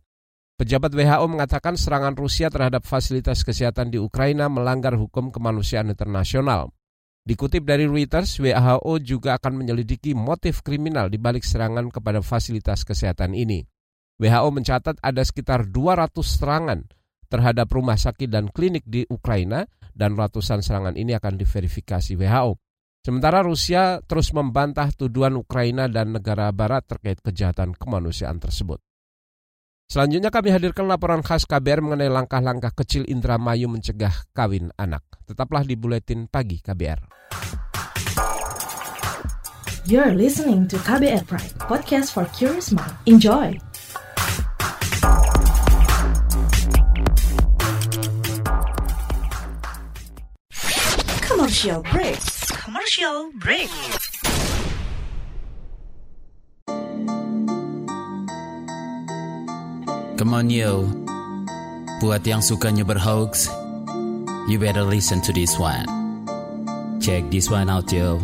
Pejabat 0.56 0.92
WHO 0.96 1.28
mengatakan 1.28 1.76
serangan 1.76 2.16
Rusia 2.16 2.48
terhadap 2.48 2.88
fasilitas 2.88 3.44
kesehatan 3.44 3.92
di 3.92 4.00
Ukraina 4.00 4.48
melanggar 4.48 4.96
hukum 4.96 5.32
kemanusiaan 5.32 5.92
internasional. 5.92 6.72
Dikutip 7.26 7.68
dari 7.68 7.90
Reuters, 7.90 8.40
WHO 8.40 9.02
juga 9.04 9.36
akan 9.36 9.60
menyelidiki 9.60 10.16
motif 10.16 10.64
kriminal 10.64 11.12
di 11.12 11.20
balik 11.20 11.44
serangan 11.44 11.92
kepada 11.92 12.24
fasilitas 12.24 12.88
kesehatan 12.88 13.36
ini. 13.36 13.68
WHO 14.16 14.48
mencatat 14.52 14.96
ada 15.04 15.24
sekitar 15.28 15.68
200 15.68 16.12
serangan 16.24 16.80
terhadap 17.28 17.68
rumah 17.76 18.00
sakit 18.00 18.32
dan 18.32 18.48
klinik 18.48 18.88
di 18.88 19.04
Ukraina 19.12 19.68
dan 19.96 20.20
ratusan 20.20 20.60
serangan 20.60 21.00
ini 21.00 21.16
akan 21.16 21.40
diverifikasi 21.40 22.20
WHO. 22.20 22.60
Sementara 23.02 23.46
Rusia 23.46 24.04
terus 24.04 24.36
membantah 24.36 24.92
tuduhan 24.92 25.40
Ukraina 25.40 25.88
dan 25.88 26.12
negara 26.12 26.52
barat 26.52 26.84
terkait 26.84 27.24
kejahatan 27.24 27.72
kemanusiaan 27.78 28.42
tersebut. 28.42 28.84
Selanjutnya 29.86 30.34
kami 30.34 30.50
hadirkan 30.50 30.90
laporan 30.90 31.22
khas 31.22 31.46
KBR 31.46 31.86
mengenai 31.86 32.10
langkah-langkah 32.10 32.74
kecil 32.74 33.06
Indramayu 33.06 33.70
mencegah 33.70 34.26
kawin 34.34 34.74
anak. 34.82 35.06
Tetaplah 35.30 35.62
di 35.62 35.78
Buletin 35.78 36.26
Pagi 36.26 36.58
KBR. 36.58 37.02
You're 39.86 40.18
listening 40.18 40.66
to 40.74 40.82
KBR 40.82 41.30
Pride, 41.30 41.54
podcast 41.62 42.10
for 42.10 42.26
curious 42.34 42.74
mind. 42.74 42.98
Enjoy! 43.06 43.75
Commercial 51.66 51.82
break. 51.98 52.22
Commercial 52.62 53.18
break. 53.42 53.70
Come 60.14 60.38
on 60.38 60.54
yo. 60.54 60.86
Buat 62.06 62.22
yang 62.30 62.46
sukanya 62.46 62.86
berhoax, 62.86 63.50
you 64.46 64.62
better 64.62 64.86
listen 64.86 65.26
to 65.26 65.34
this 65.34 65.58
one. 65.58 65.90
Check 67.02 67.34
this 67.34 67.50
one 67.50 67.74
out 67.74 67.90
yo. 67.90 68.22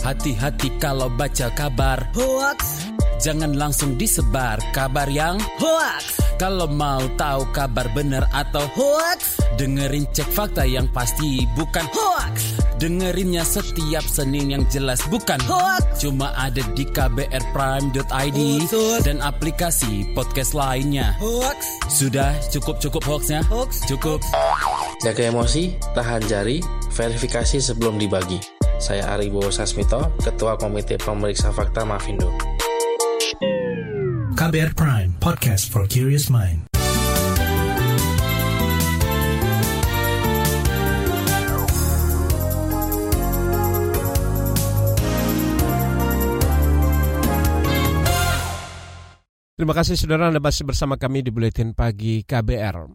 Hati-hati 0.00 0.80
kalau 0.80 1.12
baca 1.12 1.52
kabar 1.52 2.08
hoax. 2.16 2.88
Jangan 3.20 3.52
langsung 3.52 4.00
disebar 4.00 4.56
kabar 4.72 5.04
yang 5.12 5.36
hoax. 5.60 6.24
Kalau 6.40 6.64
mau 6.64 7.04
tahu 7.20 7.44
kabar 7.52 7.84
benar 7.92 8.24
atau 8.32 8.64
hoax, 8.72 9.44
dengerin 9.60 10.08
cek 10.08 10.24
fakta 10.32 10.64
yang 10.64 10.88
pasti 10.88 11.44
bukan 11.52 11.84
hoax. 11.92 12.56
Dengerinnya 12.80 13.44
setiap 13.44 14.00
Senin 14.08 14.56
yang 14.56 14.64
jelas 14.72 15.04
bukan 15.12 15.36
hoax. 15.44 16.00
Cuma 16.00 16.32
ada 16.32 16.64
di 16.72 16.88
kbrprime.id 16.88 18.40
dan 19.04 19.20
aplikasi 19.20 20.16
podcast 20.16 20.56
lainnya. 20.56 21.12
Hoax. 21.20 21.60
Sudah 21.92 22.32
cukup-cukup 22.48 23.04
hoaxnya? 23.04 23.44
Hoax. 23.52 23.84
Cukup. 23.84 24.24
Jaga 25.04 25.28
emosi, 25.28 25.76
tahan 25.92 26.24
jari, 26.24 26.64
verifikasi 26.96 27.60
sebelum 27.60 28.00
dibagi. 28.00 28.40
Saya 28.80 29.12
Ari 29.12 29.28
Bowo 29.28 29.52
Sasmito, 29.52 30.08
Ketua 30.24 30.56
Komite 30.56 30.96
Pemeriksa 30.96 31.52
Fakta 31.52 31.84
Mafindo. 31.84 32.59
KBR 34.40 34.72
Prime, 34.72 35.12
podcast 35.20 35.68
for 35.68 35.84
curious 35.84 36.32
mind. 36.32 36.64
Terima 36.72 36.96
kasih 49.76 50.00
saudara 50.00 50.32
Anda 50.32 50.40
masih 50.40 50.64
bersama 50.64 50.96
kami 50.96 51.20
di 51.20 51.28
Buletin 51.28 51.76
Pagi 51.76 52.24
KBR. 52.24 52.88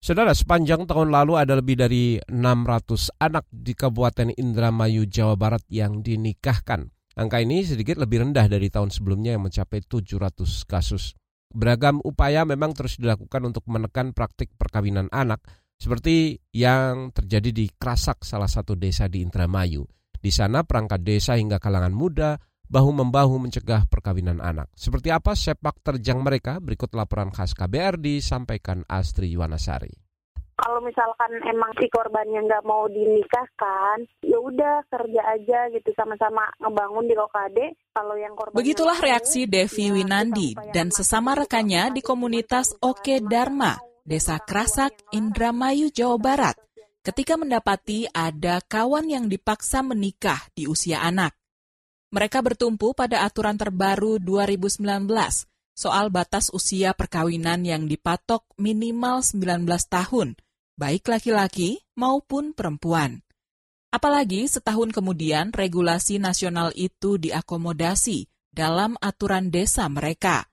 Saudara, 0.00 0.32
sepanjang 0.32 0.88
tahun 0.88 1.12
lalu 1.12 1.36
ada 1.36 1.60
lebih 1.60 1.76
dari 1.76 2.16
600 2.24 3.20
anak 3.20 3.44
di 3.52 3.76
Kabupaten 3.76 4.32
Indramayu, 4.32 5.04
Jawa 5.04 5.36
Barat 5.36 5.60
yang 5.68 6.00
dinikahkan. 6.00 6.88
Angka 7.18 7.42
ini 7.42 7.66
sedikit 7.66 7.98
lebih 7.98 8.22
rendah 8.22 8.46
dari 8.46 8.70
tahun 8.70 8.94
sebelumnya 8.94 9.34
yang 9.34 9.42
mencapai 9.42 9.82
700 9.82 10.46
kasus. 10.66 11.18
Beragam 11.50 11.98
upaya 12.06 12.46
memang 12.46 12.70
terus 12.70 12.94
dilakukan 13.02 13.42
untuk 13.50 13.66
menekan 13.66 14.14
praktik 14.14 14.54
perkawinan 14.54 15.10
anak, 15.10 15.42
seperti 15.74 16.38
yang 16.54 17.10
terjadi 17.10 17.50
di 17.50 17.66
Krasak, 17.66 18.22
salah 18.22 18.46
satu 18.46 18.78
desa 18.78 19.10
di 19.10 19.26
Indramayu. 19.26 19.82
Di 20.20 20.30
sana 20.30 20.62
perangkat 20.62 21.02
desa 21.02 21.34
hingga 21.34 21.58
kalangan 21.58 21.90
muda 21.90 22.38
bahu-membahu 22.70 23.42
mencegah 23.42 23.90
perkawinan 23.90 24.38
anak. 24.38 24.70
Seperti 24.78 25.10
apa 25.10 25.34
sepak 25.34 25.82
terjang 25.82 26.22
mereka? 26.22 26.62
Berikut 26.62 26.94
laporan 26.94 27.34
khas 27.34 27.58
KBR 27.58 27.98
disampaikan 27.98 28.86
Astri 28.86 29.34
Yuwanasari 29.34 30.09
kalau 30.60 30.84
misalkan 30.84 31.40
emang 31.48 31.72
si 31.80 31.88
korbannya 31.88 32.44
nggak 32.44 32.64
mau 32.68 32.84
dinikahkan, 32.84 34.04
ya 34.20 34.36
udah 34.36 34.84
kerja 34.92 35.22
aja 35.32 35.58
gitu 35.72 35.88
sama-sama 35.96 36.52
ngebangun 36.60 37.08
di 37.08 37.16
Lokade. 37.16 37.66
Kalau 37.96 38.14
yang 38.20 38.36
korban 38.36 38.60
Begitulah 38.60 39.00
reaksi 39.00 39.48
Devi 39.48 39.88
ya, 39.88 39.94
Winandi 39.96 40.50
dan 40.76 40.92
sesama 40.92 41.32
rekannya 41.32 41.96
di 41.96 42.04
komunitas 42.04 42.76
Oke 42.84 43.24
Dharma, 43.24 43.80
Desa 44.04 44.36
Krasak, 44.36 44.92
Indramayu, 45.16 45.88
Jawa 45.88 46.20
Barat, 46.20 46.56
ketika 47.00 47.40
mendapati 47.40 48.04
ada 48.12 48.60
kawan 48.60 49.08
yang 49.08 49.32
dipaksa 49.32 49.80
menikah 49.80 50.44
di 50.52 50.68
usia 50.68 51.00
anak. 51.00 51.32
Mereka 52.10 52.42
bertumpu 52.42 52.92
pada 52.92 53.22
aturan 53.22 53.54
terbaru 53.54 54.18
2019 54.18 54.82
soal 55.72 56.12
batas 56.12 56.52
usia 56.52 56.92
perkawinan 56.92 57.64
yang 57.64 57.88
dipatok 57.88 58.44
minimal 58.60 59.24
19 59.24 59.64
tahun 59.88 60.36
baik 60.80 61.12
laki-laki 61.12 61.84
maupun 61.92 62.56
perempuan. 62.56 63.20
Apalagi 63.92 64.48
setahun 64.48 64.96
kemudian 64.96 65.52
regulasi 65.52 66.16
nasional 66.16 66.72
itu 66.72 67.20
diakomodasi 67.20 68.24
dalam 68.48 68.96
aturan 69.04 69.52
desa 69.52 69.84
mereka. 69.92 70.48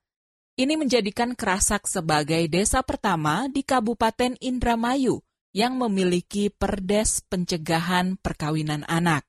Ini 0.57 0.73
menjadikan 0.73 1.37
Kerasak 1.37 1.85
sebagai 1.85 2.49
desa 2.49 2.81
pertama 2.81 3.45
di 3.47 3.61
Kabupaten 3.61 4.35
Indramayu 4.41 5.21
yang 5.53 5.77
memiliki 5.77 6.49
perdes 6.49 7.21
pencegahan 7.29 8.17
perkawinan 8.17 8.81
anak. 8.89 9.21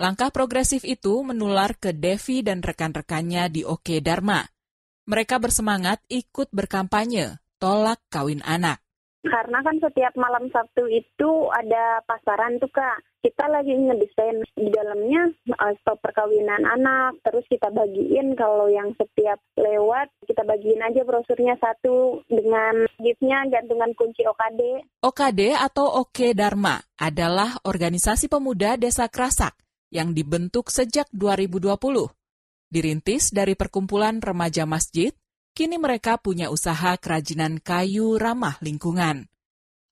Langkah 0.00 0.32
progresif 0.32 0.84
itu 0.84 1.20
menular 1.24 1.76
ke 1.76 1.92
Devi 1.92 2.40
dan 2.40 2.64
rekan-rekannya 2.64 3.52
di 3.52 3.62
Oke 3.68 4.00
Dharma. 4.00 4.44
Mereka 5.08 5.40
bersemangat 5.40 6.00
ikut 6.08 6.52
berkampanye, 6.52 7.36
tolak 7.60 8.00
kawin 8.08 8.40
anak. 8.44 8.85
Karena 9.26 9.58
kan 9.60 9.76
setiap 9.82 10.14
malam 10.14 10.46
Sabtu 10.54 10.86
itu 10.86 11.50
ada 11.50 12.00
pasaran 12.06 12.62
tuh 12.62 12.70
kak. 12.70 13.02
Kita 13.20 13.50
lagi 13.50 13.74
ngedesain 13.74 14.38
di 14.54 14.70
dalamnya 14.70 15.26
uh, 15.58 15.74
stop 15.82 15.98
perkawinan 15.98 16.62
anak. 16.62 17.18
Terus 17.26 17.42
kita 17.50 17.74
bagiin 17.74 18.38
kalau 18.38 18.70
yang 18.70 18.94
setiap 18.94 19.42
lewat 19.58 20.14
kita 20.30 20.46
bagiin 20.46 20.82
aja 20.86 21.02
brosurnya 21.02 21.58
satu 21.58 22.22
dengan 22.30 22.86
giftnya 23.02 23.42
gantungan 23.50 23.90
kunci 23.98 24.22
OKD. 24.22 24.86
OKD 25.02 25.58
atau 25.58 26.06
Oke 26.06 26.38
Dharma 26.38 26.78
adalah 27.02 27.58
organisasi 27.66 28.30
pemuda 28.30 28.78
Desa 28.78 29.10
Krasak 29.10 29.58
yang 29.90 30.14
dibentuk 30.14 30.70
sejak 30.70 31.10
2020. 31.10 31.74
Dirintis 32.66 33.30
dari 33.30 33.54
perkumpulan 33.54 34.18
remaja 34.18 34.66
masjid 34.66 35.14
kini 35.56 35.80
mereka 35.80 36.20
punya 36.20 36.52
usaha 36.52 37.00
kerajinan 37.00 37.56
kayu 37.64 38.20
ramah 38.20 38.60
lingkungan. 38.60 39.24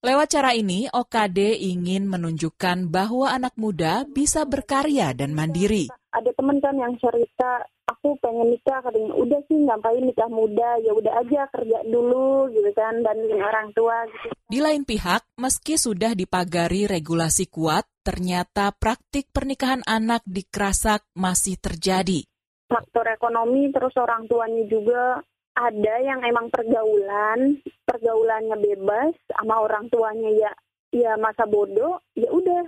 Lewat 0.04 0.37
cara 0.37 0.52
ini, 0.52 0.85
OKD 0.92 1.56
ingin 1.64 2.04
menunjukkan 2.04 2.92
bahwa 2.92 3.33
anak 3.33 3.56
muda 3.56 4.04
bisa 4.04 4.44
berkarya 4.44 5.16
dan 5.16 5.33
mandiri. 5.33 5.88
Ada 6.12 6.28
teman 6.37 6.61
kan 6.61 6.76
yang 6.76 6.92
cerita, 7.00 7.64
aku 7.88 8.12
pengen 8.21 8.52
nikah, 8.52 8.85
katanya 8.85 9.16
udah 9.16 9.40
sih 9.49 9.64
ngapain 9.64 10.04
nikah 10.04 10.28
muda, 10.28 10.76
ya 10.85 10.92
udah 10.92 11.25
aja 11.25 11.49
kerja 11.49 11.78
dulu 11.88 12.52
gitu 12.52 12.68
kan, 12.76 13.00
dan 13.00 13.16
orang 13.33 13.73
tua 13.73 14.04
gitu. 14.12 14.28
Di 14.44 14.61
lain 14.61 14.85
pihak, 14.85 15.25
meski 15.40 15.80
sudah 15.80 16.12
dipagari 16.12 16.85
regulasi 16.85 17.49
kuat, 17.49 17.88
ternyata 18.04 18.76
praktik 18.76 19.33
pernikahan 19.33 19.80
anak 19.88 20.21
di 20.28 20.44
Krasak 20.44 21.09
masih 21.16 21.56
terjadi. 21.56 22.28
Faktor 22.68 23.09
ekonomi, 23.09 23.73
terus 23.73 23.97
orang 23.97 24.28
tuanya 24.28 24.68
juga 24.68 25.25
ada 25.54 25.94
yang 26.02 26.20
emang 26.26 26.50
pergaulan 26.50 27.62
pergaulannya 27.87 28.58
bebas 28.58 29.14
sama 29.30 29.62
orang 29.62 29.87
tuanya 29.88 30.30
ya 30.34 30.52
ya 30.90 31.12
masa 31.18 31.46
bodoh 31.46 32.02
ya 32.18 32.30
udah 32.30 32.62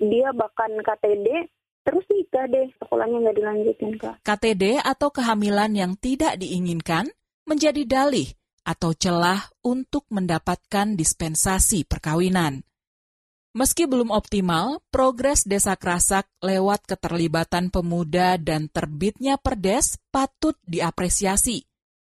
dia 0.00 0.32
bahkan 0.32 0.72
KTD 0.80 1.48
terus 1.84 2.04
nikah 2.08 2.48
deh 2.48 2.68
sekolahnya 2.80 3.16
nggak 3.28 3.36
dilanjutin 3.36 3.92
kak 4.00 4.16
KTD 4.24 4.80
atau 4.80 5.08
kehamilan 5.12 5.72
yang 5.76 5.92
tidak 6.00 6.40
diinginkan 6.40 7.08
menjadi 7.44 7.84
dalih 7.84 8.28
atau 8.64 8.92
celah 8.92 9.40
untuk 9.64 10.04
mendapatkan 10.12 10.94
dispensasi 10.94 11.88
perkawinan. 11.88 12.62
Meski 13.50 13.90
belum 13.90 14.14
optimal, 14.14 14.78
progres 14.94 15.42
Desa 15.42 15.74
Krasak 15.74 16.30
lewat 16.38 16.86
keterlibatan 16.86 17.74
pemuda 17.74 18.38
dan 18.38 18.70
terbitnya 18.70 19.42
perdes 19.42 19.98
patut 20.14 20.54
diapresiasi. 20.70 21.66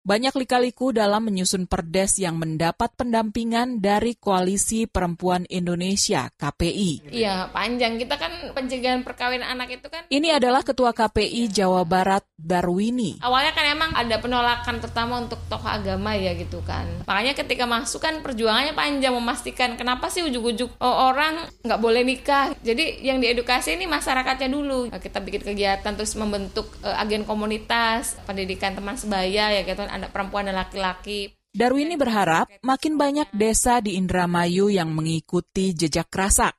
Banyak 0.00 0.32
lika-liku 0.32 0.96
dalam 0.96 1.28
menyusun 1.28 1.68
perdes 1.68 2.16
yang 2.16 2.40
mendapat 2.40 2.88
pendampingan 2.96 3.84
dari 3.84 4.16
Koalisi 4.16 4.88
Perempuan 4.88 5.44
Indonesia 5.52 6.32
(KPI). 6.40 7.12
Iya, 7.12 7.52
panjang. 7.52 8.00
Kita 8.00 8.16
kan 8.16 8.32
pencegahan 8.56 9.04
perkawinan 9.04 9.52
anak 9.52 9.76
itu 9.76 9.92
kan. 9.92 10.08
Ini 10.08 10.40
adalah 10.40 10.64
Ketua 10.64 10.96
KPI 10.96 11.52
Jawa 11.52 11.84
Barat 11.84 12.24
Darwini. 12.32 13.20
Awalnya 13.20 13.52
kan 13.52 13.66
emang 13.68 13.92
ada 13.92 14.16
penolakan 14.16 14.80
terutama 14.80 15.20
untuk 15.20 15.36
tokoh 15.52 15.68
agama 15.68 16.16
ya 16.16 16.32
gitu 16.32 16.64
kan. 16.64 16.88
Makanya 17.04 17.36
ketika 17.36 17.68
masuk 17.68 18.00
kan 18.00 18.24
perjuangannya 18.24 18.72
panjang 18.72 19.12
memastikan 19.12 19.76
kenapa 19.76 20.08
sih 20.08 20.24
ujuk-ujuk 20.24 20.80
oh, 20.80 21.12
orang 21.12 21.44
nggak 21.60 21.76
boleh 21.76 22.08
nikah. 22.08 22.56
Jadi 22.64 23.04
yang 23.04 23.20
diedukasi 23.20 23.76
ini 23.76 23.84
masyarakatnya 23.84 24.48
dulu. 24.48 24.88
Kita 24.96 25.20
bikin 25.20 25.44
kegiatan 25.44 25.92
terus 25.92 26.16
membentuk 26.16 26.72
uh, 26.80 26.96
agen 26.96 27.28
komunitas, 27.28 28.16
pendidikan 28.24 28.72
teman 28.72 28.96
sebaya 28.96 29.52
ya 29.52 29.60
gitu 29.60 29.90
anak 30.00 30.10
perempuan 30.16 30.48
dan 30.48 30.56
laki-laki. 30.56 31.36
Darwini 31.50 31.98
berharap 31.98 32.46
makin 32.62 32.94
banyak 32.94 33.28
desa 33.34 33.82
di 33.82 33.98
Indramayu 33.98 34.70
yang 34.70 34.94
mengikuti 34.94 35.74
jejak 35.74 36.08
Krasak. 36.08 36.54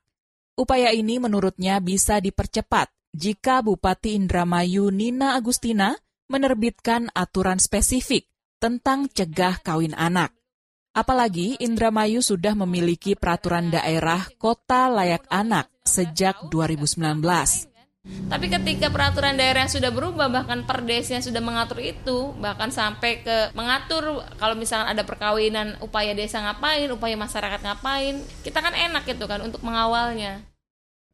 Upaya 0.52 0.92
ini 0.92 1.16
menurutnya 1.16 1.80
bisa 1.80 2.20
dipercepat 2.20 2.92
jika 3.16 3.64
Bupati 3.64 4.12
Indramayu 4.16 4.92
Nina 4.92 5.32
Agustina 5.36 5.96
menerbitkan 6.28 7.08
aturan 7.16 7.56
spesifik 7.56 8.28
tentang 8.60 9.08
cegah 9.08 9.64
kawin 9.64 9.96
anak. 9.96 10.36
Apalagi 10.92 11.56
Indramayu 11.56 12.20
sudah 12.20 12.52
memiliki 12.52 13.16
peraturan 13.16 13.72
daerah 13.72 14.28
kota 14.36 14.92
layak 14.92 15.24
anak 15.32 15.72
sejak 15.88 16.52
2019. 16.52 17.71
Tapi 18.32 18.50
ketika 18.50 18.90
peraturan 18.90 19.38
daerah 19.38 19.70
sudah 19.70 19.94
berubah, 19.94 20.26
bahkan 20.26 20.66
perdesnya 20.66 21.22
sudah 21.22 21.38
mengatur 21.38 21.78
itu, 21.78 22.34
bahkan 22.42 22.74
sampai 22.74 23.22
ke 23.22 23.54
mengatur 23.54 24.26
kalau 24.42 24.58
misalnya 24.58 24.90
ada 24.90 25.06
perkawinan, 25.06 25.78
upaya 25.78 26.10
desa 26.10 26.42
ngapain, 26.42 26.90
upaya 26.90 27.14
masyarakat 27.14 27.60
ngapain, 27.62 28.18
kita 28.42 28.58
kan 28.58 28.74
enak 28.74 29.06
gitu 29.06 29.28
kan 29.30 29.44
untuk 29.46 29.62
mengawalnya 29.62 30.42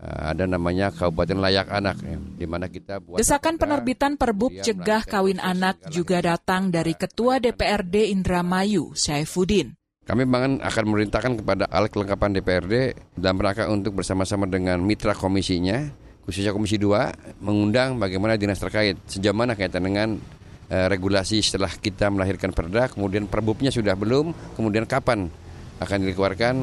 eh, 0.00 0.20
ada 0.32 0.48
namanya 0.48 0.88
Kabupaten 0.88 1.36
Layak 1.36 1.68
Anak 1.68 2.00
ya, 2.00 2.16
di 2.16 2.46
mana 2.48 2.72
kita 2.72 3.04
buat 3.04 3.20
Desakan 3.20 3.60
penerbitan 3.60 4.16
Perbuk 4.16 4.56
Cegah 4.64 5.04
Kawin 5.04 5.44
Anak 5.44 5.92
juga 5.92 6.24
datang 6.24 6.72
dari 6.72 6.96
Ketua 6.96 7.36
DPRD 7.36 8.14
Indramayu, 8.16 8.96
Syaifuddin. 8.96 9.76
Kami 10.08 10.24
bangun 10.24 10.64
akan 10.64 10.84
memerintahkan 10.88 11.44
kepada 11.44 11.68
alat 11.68 11.92
kelengkapan 11.92 12.32
DPRD 12.40 12.74
dan 13.20 13.36
rangka 13.36 13.68
untuk 13.68 14.00
bersama-sama 14.00 14.48
dengan 14.48 14.80
mitra 14.80 15.12
komisinya 15.12 16.07
khususnya 16.28 16.52
Komisi 16.52 16.76
2 16.76 17.40
mengundang 17.40 17.96
bagaimana 17.96 18.36
dinas 18.36 18.60
terkait 18.60 19.00
sejauh 19.08 19.32
mana 19.32 19.56
kaitan 19.56 19.80
dengan 19.80 20.20
uh, 20.68 20.86
regulasi 20.92 21.40
setelah 21.40 21.72
kita 21.72 22.12
melahirkan 22.12 22.52
perda, 22.52 22.92
kemudian 22.92 23.24
perbubnya 23.24 23.72
sudah 23.72 23.96
belum, 23.96 24.36
kemudian 24.52 24.84
kapan 24.84 25.32
akan 25.80 25.98
dikeluarkan. 26.04 26.54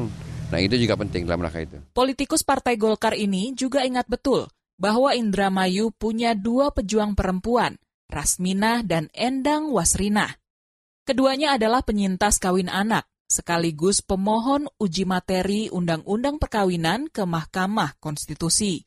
Nah 0.54 0.58
itu 0.62 0.78
juga 0.78 0.94
penting 0.94 1.26
dalam 1.26 1.42
rangka 1.42 1.66
itu. 1.66 1.82
Politikus 1.90 2.46
Partai 2.46 2.78
Golkar 2.78 3.18
ini 3.18 3.50
juga 3.58 3.82
ingat 3.82 4.06
betul 4.06 4.46
bahwa 4.78 5.10
Indramayu 5.10 5.90
punya 5.90 6.38
dua 6.38 6.70
pejuang 6.70 7.18
perempuan, 7.18 7.74
Rasmina 8.06 8.86
dan 8.86 9.10
Endang 9.10 9.74
Wasrina. 9.74 10.38
Keduanya 11.02 11.58
adalah 11.58 11.82
penyintas 11.82 12.38
kawin 12.38 12.70
anak, 12.70 13.10
sekaligus 13.26 13.98
pemohon 13.98 14.70
uji 14.78 15.02
materi 15.02 15.66
Undang-Undang 15.74 16.38
Perkawinan 16.38 17.10
ke 17.10 17.26
Mahkamah 17.26 17.98
Konstitusi. 17.98 18.86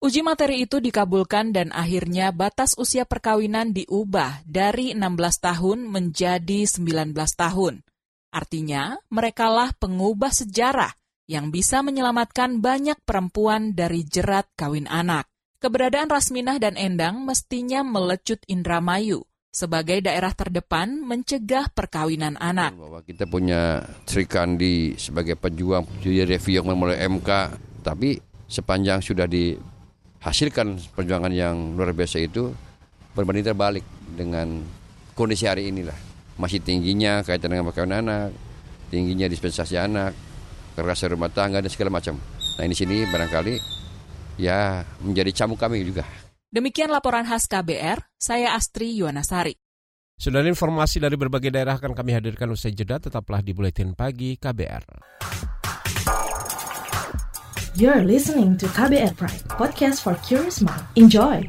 Uji 0.00 0.24
materi 0.24 0.64
itu 0.64 0.80
dikabulkan 0.80 1.52
dan 1.52 1.76
akhirnya 1.76 2.32
batas 2.32 2.72
usia 2.80 3.04
perkawinan 3.04 3.76
diubah 3.76 4.40
dari 4.48 4.96
16 4.96 5.04
tahun 5.44 5.78
menjadi 5.92 6.64
19 6.64 7.12
tahun. 7.12 7.84
Artinya, 8.32 8.96
merekalah 9.12 9.76
pengubah 9.76 10.32
sejarah 10.32 10.96
yang 11.28 11.52
bisa 11.52 11.84
menyelamatkan 11.84 12.64
banyak 12.64 12.96
perempuan 13.04 13.76
dari 13.76 14.00
jerat 14.08 14.48
kawin 14.56 14.88
anak. 14.88 15.28
Keberadaan 15.60 16.08
Rasminah 16.08 16.56
dan 16.56 16.80
Endang 16.80 17.20
mestinya 17.28 17.84
melecut 17.84 18.40
Indramayu 18.48 19.28
sebagai 19.52 20.00
daerah 20.00 20.32
terdepan 20.32 20.96
mencegah 21.04 21.68
perkawinan 21.76 22.40
anak. 22.40 22.72
Bahwa 22.72 23.04
kita 23.04 23.28
punya 23.28 23.84
Sri 24.08 24.24
Kandi 24.24 24.96
sebagai 24.96 25.36
pejuang, 25.36 25.84
jadi 26.00 26.24
review 26.24 26.64
yang 26.64 26.72
memulai 26.72 27.04
MK, 27.04 27.30
tapi 27.84 28.16
sepanjang 28.48 29.04
sudah 29.04 29.28
di 29.28 29.52
hasilkan 30.20 30.76
perjuangan 30.92 31.32
yang 31.32 31.74
luar 31.74 31.96
biasa 31.96 32.20
itu 32.20 32.52
berbanding 33.16 33.44
terbalik 33.44 33.84
dengan 34.14 34.60
kondisi 35.16 35.48
hari 35.48 35.72
inilah. 35.72 35.96
Masih 36.40 36.60
tingginya 36.60 37.20
kaitan 37.20 37.52
dengan 37.52 37.68
perkawinan 37.68 38.04
anak, 38.06 38.30
tingginya 38.88 39.28
dispensasi 39.28 39.76
anak, 39.76 40.16
kekerasan 40.76 41.12
rumah 41.12 41.28
tangga 41.32 41.60
dan 41.60 41.68
segala 41.72 42.00
macam. 42.00 42.16
Nah 42.56 42.64
ini 42.64 42.76
sini 42.76 43.04
barangkali 43.08 43.54
ya 44.40 44.84
menjadi 45.04 45.44
camuk 45.44 45.60
kami 45.60 45.84
juga. 45.84 46.04
Demikian 46.50 46.90
laporan 46.90 47.28
khas 47.28 47.46
KBR, 47.46 48.16
saya 48.18 48.56
Astri 48.58 48.96
Yuwanasari. 48.98 49.54
Sudah 50.20 50.44
informasi 50.44 51.00
dari 51.00 51.16
berbagai 51.16 51.48
daerah 51.48 51.80
akan 51.80 51.96
kami 51.96 52.12
hadirkan 52.12 52.52
usai 52.52 52.76
jeda, 52.76 53.00
tetaplah 53.00 53.40
di 53.40 53.56
Buletin 53.56 53.96
Pagi 53.96 54.36
KBR. 54.36 54.84
You're 57.78 58.02
listening 58.02 58.58
to 58.58 58.66
KBR 58.66 59.14
Pride, 59.14 59.46
podcast 59.46 60.02
for 60.02 60.18
curious 60.26 60.58
mind. 60.58 60.82
Enjoy! 60.98 61.46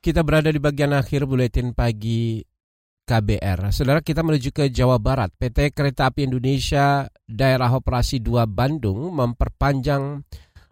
Kita 0.00 0.24
berada 0.24 0.48
di 0.48 0.56
bagian 0.56 0.96
akhir 0.96 1.28
buletin 1.28 1.76
pagi 1.76 2.40
KBR. 3.10 3.74
Saudara 3.74 3.98
kita 3.98 4.22
menuju 4.22 4.54
ke 4.54 4.70
Jawa 4.70 5.02
Barat. 5.02 5.34
PT 5.34 5.74
Kereta 5.74 6.14
Api 6.14 6.30
Indonesia 6.30 7.10
Daerah 7.26 7.74
Operasi 7.74 8.22
2 8.22 8.46
Bandung 8.46 9.10
memperpanjang 9.10 10.22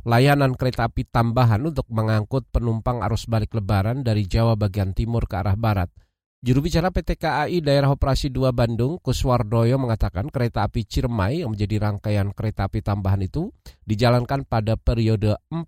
layanan 0.06 0.54
kereta 0.54 0.86
api 0.86 1.02
tambahan 1.10 1.58
untuk 1.66 1.90
mengangkut 1.90 2.46
penumpang 2.54 3.02
arus 3.02 3.26
balik 3.26 3.58
lebaran 3.58 4.06
dari 4.06 4.30
Jawa 4.30 4.54
bagian 4.54 4.94
timur 4.94 5.26
ke 5.26 5.34
arah 5.34 5.58
barat. 5.58 5.90
Juru 6.38 6.62
bicara 6.62 6.94
PT 6.94 7.18
KAI 7.18 7.58
Daerah 7.58 7.90
Operasi 7.90 8.30
2 8.30 8.54
Bandung, 8.54 9.02
Kuswardoyo 9.02 9.74
mengatakan 9.74 10.30
kereta 10.30 10.62
api 10.62 10.86
Ciremai 10.86 11.42
yang 11.42 11.50
menjadi 11.50 11.82
rangkaian 11.82 12.30
kereta 12.30 12.70
api 12.70 12.78
tambahan 12.86 13.26
itu 13.26 13.50
dijalankan 13.82 14.46
pada 14.46 14.78
periode 14.78 15.34
4 15.50 15.66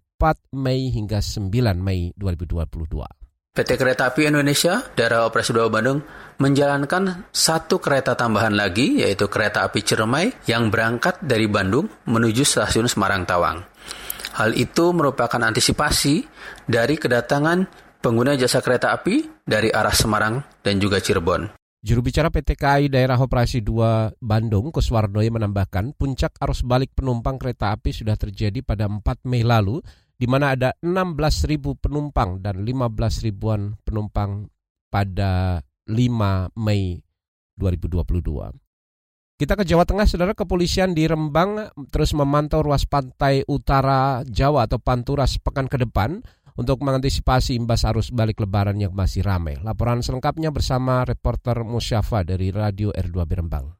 Mei 0.54 0.94
hingga 0.94 1.18
9 1.18 1.50
Mei 1.82 2.14
2022. 2.14 3.19
PT 3.50 3.82
Kereta 3.82 4.06
Api 4.06 4.30
Indonesia 4.30 4.78
Daerah 4.94 5.26
Operasi 5.26 5.50
2 5.50 5.66
Bandung 5.74 5.98
menjalankan 6.38 7.26
satu 7.34 7.82
kereta 7.82 8.14
tambahan 8.14 8.54
lagi 8.54 9.02
yaitu 9.02 9.26
kereta 9.26 9.66
api 9.66 9.82
Ciremai 9.82 10.46
yang 10.46 10.70
berangkat 10.70 11.18
dari 11.18 11.50
Bandung 11.50 11.90
menuju 12.06 12.46
stasiun 12.46 12.86
Semarang 12.86 13.26
Tawang. 13.26 13.58
Hal 14.38 14.54
itu 14.54 14.94
merupakan 14.94 15.42
antisipasi 15.42 16.22
dari 16.62 16.94
kedatangan 16.94 17.66
pengguna 17.98 18.38
jasa 18.38 18.62
kereta 18.62 18.94
api 18.94 19.42
dari 19.42 19.74
arah 19.74 19.98
Semarang 19.98 20.62
dan 20.62 20.78
juga 20.78 21.02
Cirebon. 21.02 21.50
Juru 21.82 22.06
bicara 22.06 22.30
PT 22.30 22.54
KAI 22.54 22.86
Daerah 22.86 23.18
Operasi 23.18 23.66
2 23.66 24.22
Bandung, 24.22 24.70
Kuswardoyo 24.70 25.26
menambahkan 25.26 25.98
puncak 25.98 26.38
arus 26.38 26.62
balik 26.62 26.94
penumpang 26.94 27.34
kereta 27.34 27.74
api 27.74 27.90
sudah 27.90 28.14
terjadi 28.14 28.62
pada 28.62 28.86
4 28.86 29.02
Mei 29.26 29.42
lalu 29.42 29.82
di 30.20 30.28
mana 30.28 30.52
ada 30.52 30.76
16.000 30.84 31.80
penumpang 31.80 32.44
dan 32.44 32.60
15 32.60 33.24
ribuan 33.24 33.72
penumpang 33.80 34.52
pada 34.92 35.64
5 35.88 36.60
Mei 36.60 37.00
2022. 37.56 38.52
Kita 39.40 39.56
ke 39.56 39.64
Jawa 39.64 39.88
Tengah, 39.88 40.04
saudara 40.04 40.36
kepolisian 40.36 40.92
di 40.92 41.08
Rembang 41.08 41.72
terus 41.88 42.12
memantau 42.12 42.60
ruas 42.60 42.84
pantai 42.84 43.40
utara 43.48 44.20
Jawa 44.28 44.68
atau 44.68 44.76
Pantura 44.76 45.24
sepekan 45.24 45.64
ke 45.64 45.80
depan 45.80 46.20
untuk 46.60 46.84
mengantisipasi 46.84 47.56
imbas 47.56 47.88
arus 47.88 48.12
balik 48.12 48.44
lebaran 48.44 48.76
yang 48.76 48.92
masih 48.92 49.24
ramai. 49.24 49.56
Laporan 49.64 50.04
selengkapnya 50.04 50.52
bersama 50.52 51.08
reporter 51.08 51.64
Musyafa 51.64 52.20
dari 52.20 52.52
Radio 52.52 52.92
R2 52.92 53.16
Rembang. 53.24 53.79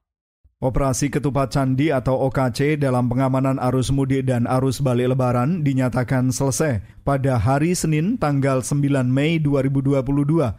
Operasi 0.61 1.09
Ketupat 1.09 1.57
Candi 1.57 1.89
atau 1.89 2.29
OKC 2.29 2.77
dalam 2.77 3.09
pengamanan 3.09 3.57
arus 3.73 3.89
mudik 3.89 4.29
dan 4.29 4.45
arus 4.45 4.85
balik 4.85 5.17
lebaran 5.17 5.65
dinyatakan 5.65 6.29
selesai 6.29 6.85
pada 7.01 7.41
hari 7.41 7.73
Senin 7.73 8.21
tanggal 8.21 8.61
9 8.61 9.09
Mei 9.09 9.41
2022 9.41 10.05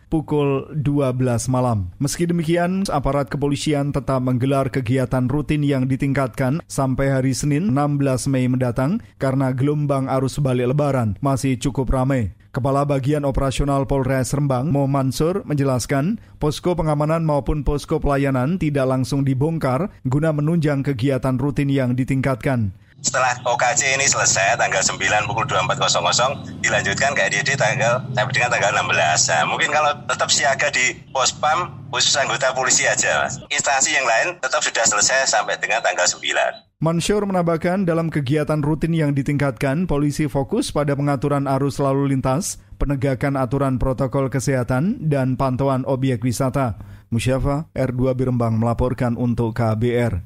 pukul 0.10 0.74
12 0.74 1.54
malam. 1.54 1.94
Meski 2.02 2.26
demikian, 2.26 2.82
aparat 2.90 3.30
kepolisian 3.30 3.94
tetap 3.94 4.26
menggelar 4.26 4.74
kegiatan 4.74 5.30
rutin 5.30 5.62
yang 5.62 5.86
ditingkatkan 5.86 6.66
sampai 6.66 7.14
hari 7.14 7.38
Senin 7.38 7.70
16 7.70 8.26
Mei 8.26 8.50
mendatang 8.50 9.06
karena 9.22 9.54
gelombang 9.54 10.10
arus 10.10 10.42
balik 10.42 10.74
lebaran 10.74 11.14
masih 11.22 11.62
cukup 11.62 11.94
ramai. 11.94 12.34
Kepala 12.52 12.84
Bagian 12.84 13.24
Operasional 13.24 13.88
Polres 13.88 14.36
Rembang, 14.36 14.76
Mo 14.76 14.84
Mansur, 14.84 15.48
menjelaskan 15.48 16.20
posko 16.36 16.76
pengamanan 16.76 17.24
maupun 17.24 17.64
posko 17.64 18.04
pelayanan 18.04 18.60
tidak 18.60 18.92
langsung 18.92 19.24
dibongkar 19.24 19.88
guna 20.04 20.36
menunjang 20.36 20.84
kegiatan 20.84 21.40
rutin 21.40 21.72
yang 21.72 21.96
ditingkatkan. 21.96 22.76
Setelah 23.00 23.40
OKC 23.48 23.96
ini 23.96 24.04
selesai 24.04 24.60
tanggal 24.60 24.84
9 24.84 25.00
pukul 25.32 25.48
24.00 25.48 26.60
dilanjutkan 26.60 27.16
ke 27.16 27.22
EDD 27.32 27.56
tanggal 27.56 28.04
sampai 28.12 28.34
dengan 28.36 28.52
tanggal 28.52 28.72
16. 28.84 29.32
Nah, 29.32 29.44
mungkin 29.48 29.72
kalau 29.72 29.96
tetap 30.12 30.28
siaga 30.28 30.68
di 30.76 31.00
Pospam 31.16 31.88
khusus 31.88 32.20
anggota 32.20 32.52
polisi 32.52 32.84
aja. 32.84 33.32
Instansi 33.48 33.96
yang 33.96 34.04
lain 34.04 34.36
tetap 34.44 34.60
sudah 34.60 34.84
selesai 34.84 35.24
sampai 35.32 35.56
dengan 35.56 35.80
tanggal 35.80 36.04
9. 36.04 36.71
Mansur 36.82 37.22
menambahkan 37.30 37.86
dalam 37.86 38.10
kegiatan 38.10 38.58
rutin 38.58 38.98
yang 38.98 39.14
ditingkatkan, 39.14 39.86
polisi 39.86 40.26
fokus 40.26 40.74
pada 40.74 40.98
pengaturan 40.98 41.46
arus 41.46 41.78
lalu 41.78 42.10
lintas, 42.10 42.58
penegakan 42.82 43.38
aturan 43.38 43.78
protokol 43.78 44.34
kesehatan, 44.34 44.98
dan 45.06 45.38
pantauan 45.38 45.86
objek 45.86 46.26
wisata. 46.26 46.82
Musyafa, 47.14 47.70
R2 47.78 48.18
Birembang 48.18 48.58
melaporkan 48.58 49.14
untuk 49.14 49.54
KBR. 49.62 50.26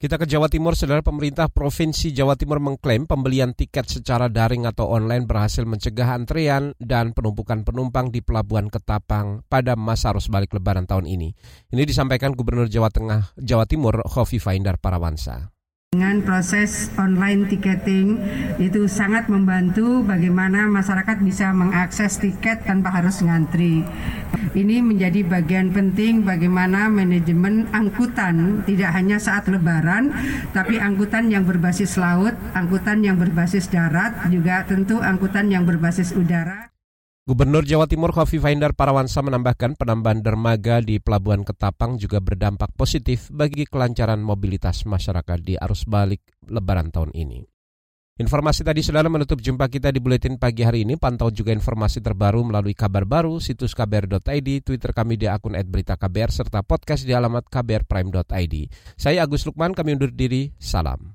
Kita 0.00 0.16
ke 0.16 0.24
Jawa 0.24 0.48
Timur, 0.48 0.72
saudara 0.80 1.04
pemerintah 1.04 1.52
Provinsi 1.52 2.08
Jawa 2.08 2.40
Timur 2.40 2.56
mengklaim 2.56 3.04
pembelian 3.04 3.52
tiket 3.52 3.84
secara 3.84 4.32
daring 4.32 4.64
atau 4.64 4.88
online 4.88 5.28
berhasil 5.28 5.68
mencegah 5.68 6.08
antrean 6.08 6.72
dan 6.80 7.12
penumpukan 7.12 7.68
penumpang 7.68 8.08
di 8.08 8.24
Pelabuhan 8.24 8.72
Ketapang 8.72 9.44
pada 9.44 9.76
masa 9.76 10.16
arus 10.16 10.32
balik 10.32 10.56
lebaran 10.56 10.88
tahun 10.88 11.04
ini. 11.04 11.36
Ini 11.68 11.84
disampaikan 11.84 12.32
Gubernur 12.32 12.72
Jawa 12.72 12.88
Tengah 12.88 13.36
Jawa 13.36 13.68
Timur 13.68 14.00
Khofifa 14.08 14.56
Indar 14.56 14.80
Parawansa. 14.80 15.52
Dengan 15.92 16.24
proses 16.24 16.88
online 16.96 17.52
ticketing 17.52 18.16
itu 18.56 18.88
sangat 18.88 19.28
membantu 19.28 20.00
bagaimana 20.00 20.64
masyarakat 20.64 21.20
bisa 21.20 21.52
mengakses 21.52 22.16
tiket 22.16 22.64
tanpa 22.64 22.96
harus 22.96 23.20
ngantri. 23.20 23.84
Ini 24.56 24.80
menjadi 24.80 25.20
bagian 25.20 25.68
penting 25.68 26.24
bagaimana 26.24 26.88
manajemen 26.88 27.68
angkutan 27.76 28.64
tidak 28.64 28.88
hanya 28.96 29.20
saat 29.20 29.44
lebaran, 29.52 30.16
tapi 30.56 30.80
angkutan 30.80 31.28
yang 31.28 31.44
berbasis 31.44 32.00
laut, 32.00 32.32
angkutan 32.56 33.04
yang 33.04 33.20
berbasis 33.20 33.68
darat, 33.68 34.16
juga 34.32 34.64
tentu 34.64 34.96
angkutan 34.96 35.52
yang 35.52 35.68
berbasis 35.68 36.16
udara. 36.16 36.71
Gubernur 37.22 37.62
Jawa 37.62 37.86
Timur 37.86 38.10
Khofifah 38.10 38.50
Indar 38.50 38.74
Parawansa 38.74 39.22
menambahkan 39.22 39.78
penambahan 39.78 40.26
dermaga 40.26 40.82
di 40.82 40.98
Pelabuhan 40.98 41.46
Ketapang 41.46 41.94
juga 41.94 42.18
berdampak 42.18 42.74
positif 42.74 43.30
bagi 43.30 43.62
kelancaran 43.62 44.18
mobilitas 44.18 44.82
masyarakat 44.82 45.38
di 45.38 45.54
arus 45.54 45.86
balik 45.86 46.18
lebaran 46.50 46.90
tahun 46.90 47.14
ini. 47.14 47.46
Informasi 48.18 48.66
tadi 48.66 48.82
saudara 48.82 49.06
menutup 49.06 49.38
jumpa 49.38 49.70
kita 49.70 49.94
di 49.94 50.02
Buletin 50.02 50.34
Pagi 50.34 50.66
hari 50.66 50.82
ini. 50.82 50.98
Pantau 50.98 51.30
juga 51.30 51.54
informasi 51.54 52.02
terbaru 52.02 52.42
melalui 52.42 52.74
kabar 52.74 53.06
baru, 53.06 53.38
situs 53.38 53.70
kbr.id, 53.78 54.66
Twitter 54.66 54.90
kami 54.90 55.14
di 55.14 55.30
akun 55.30 55.54
@beritaKBR, 55.54 56.34
serta 56.34 56.66
podcast 56.66 57.06
di 57.06 57.14
alamat 57.14 57.46
kbrprime.id. 57.46 58.54
Saya 58.98 59.22
Agus 59.22 59.46
Lukman, 59.46 59.78
kami 59.78 59.94
undur 59.94 60.10
diri. 60.10 60.50
Salam. 60.58 61.14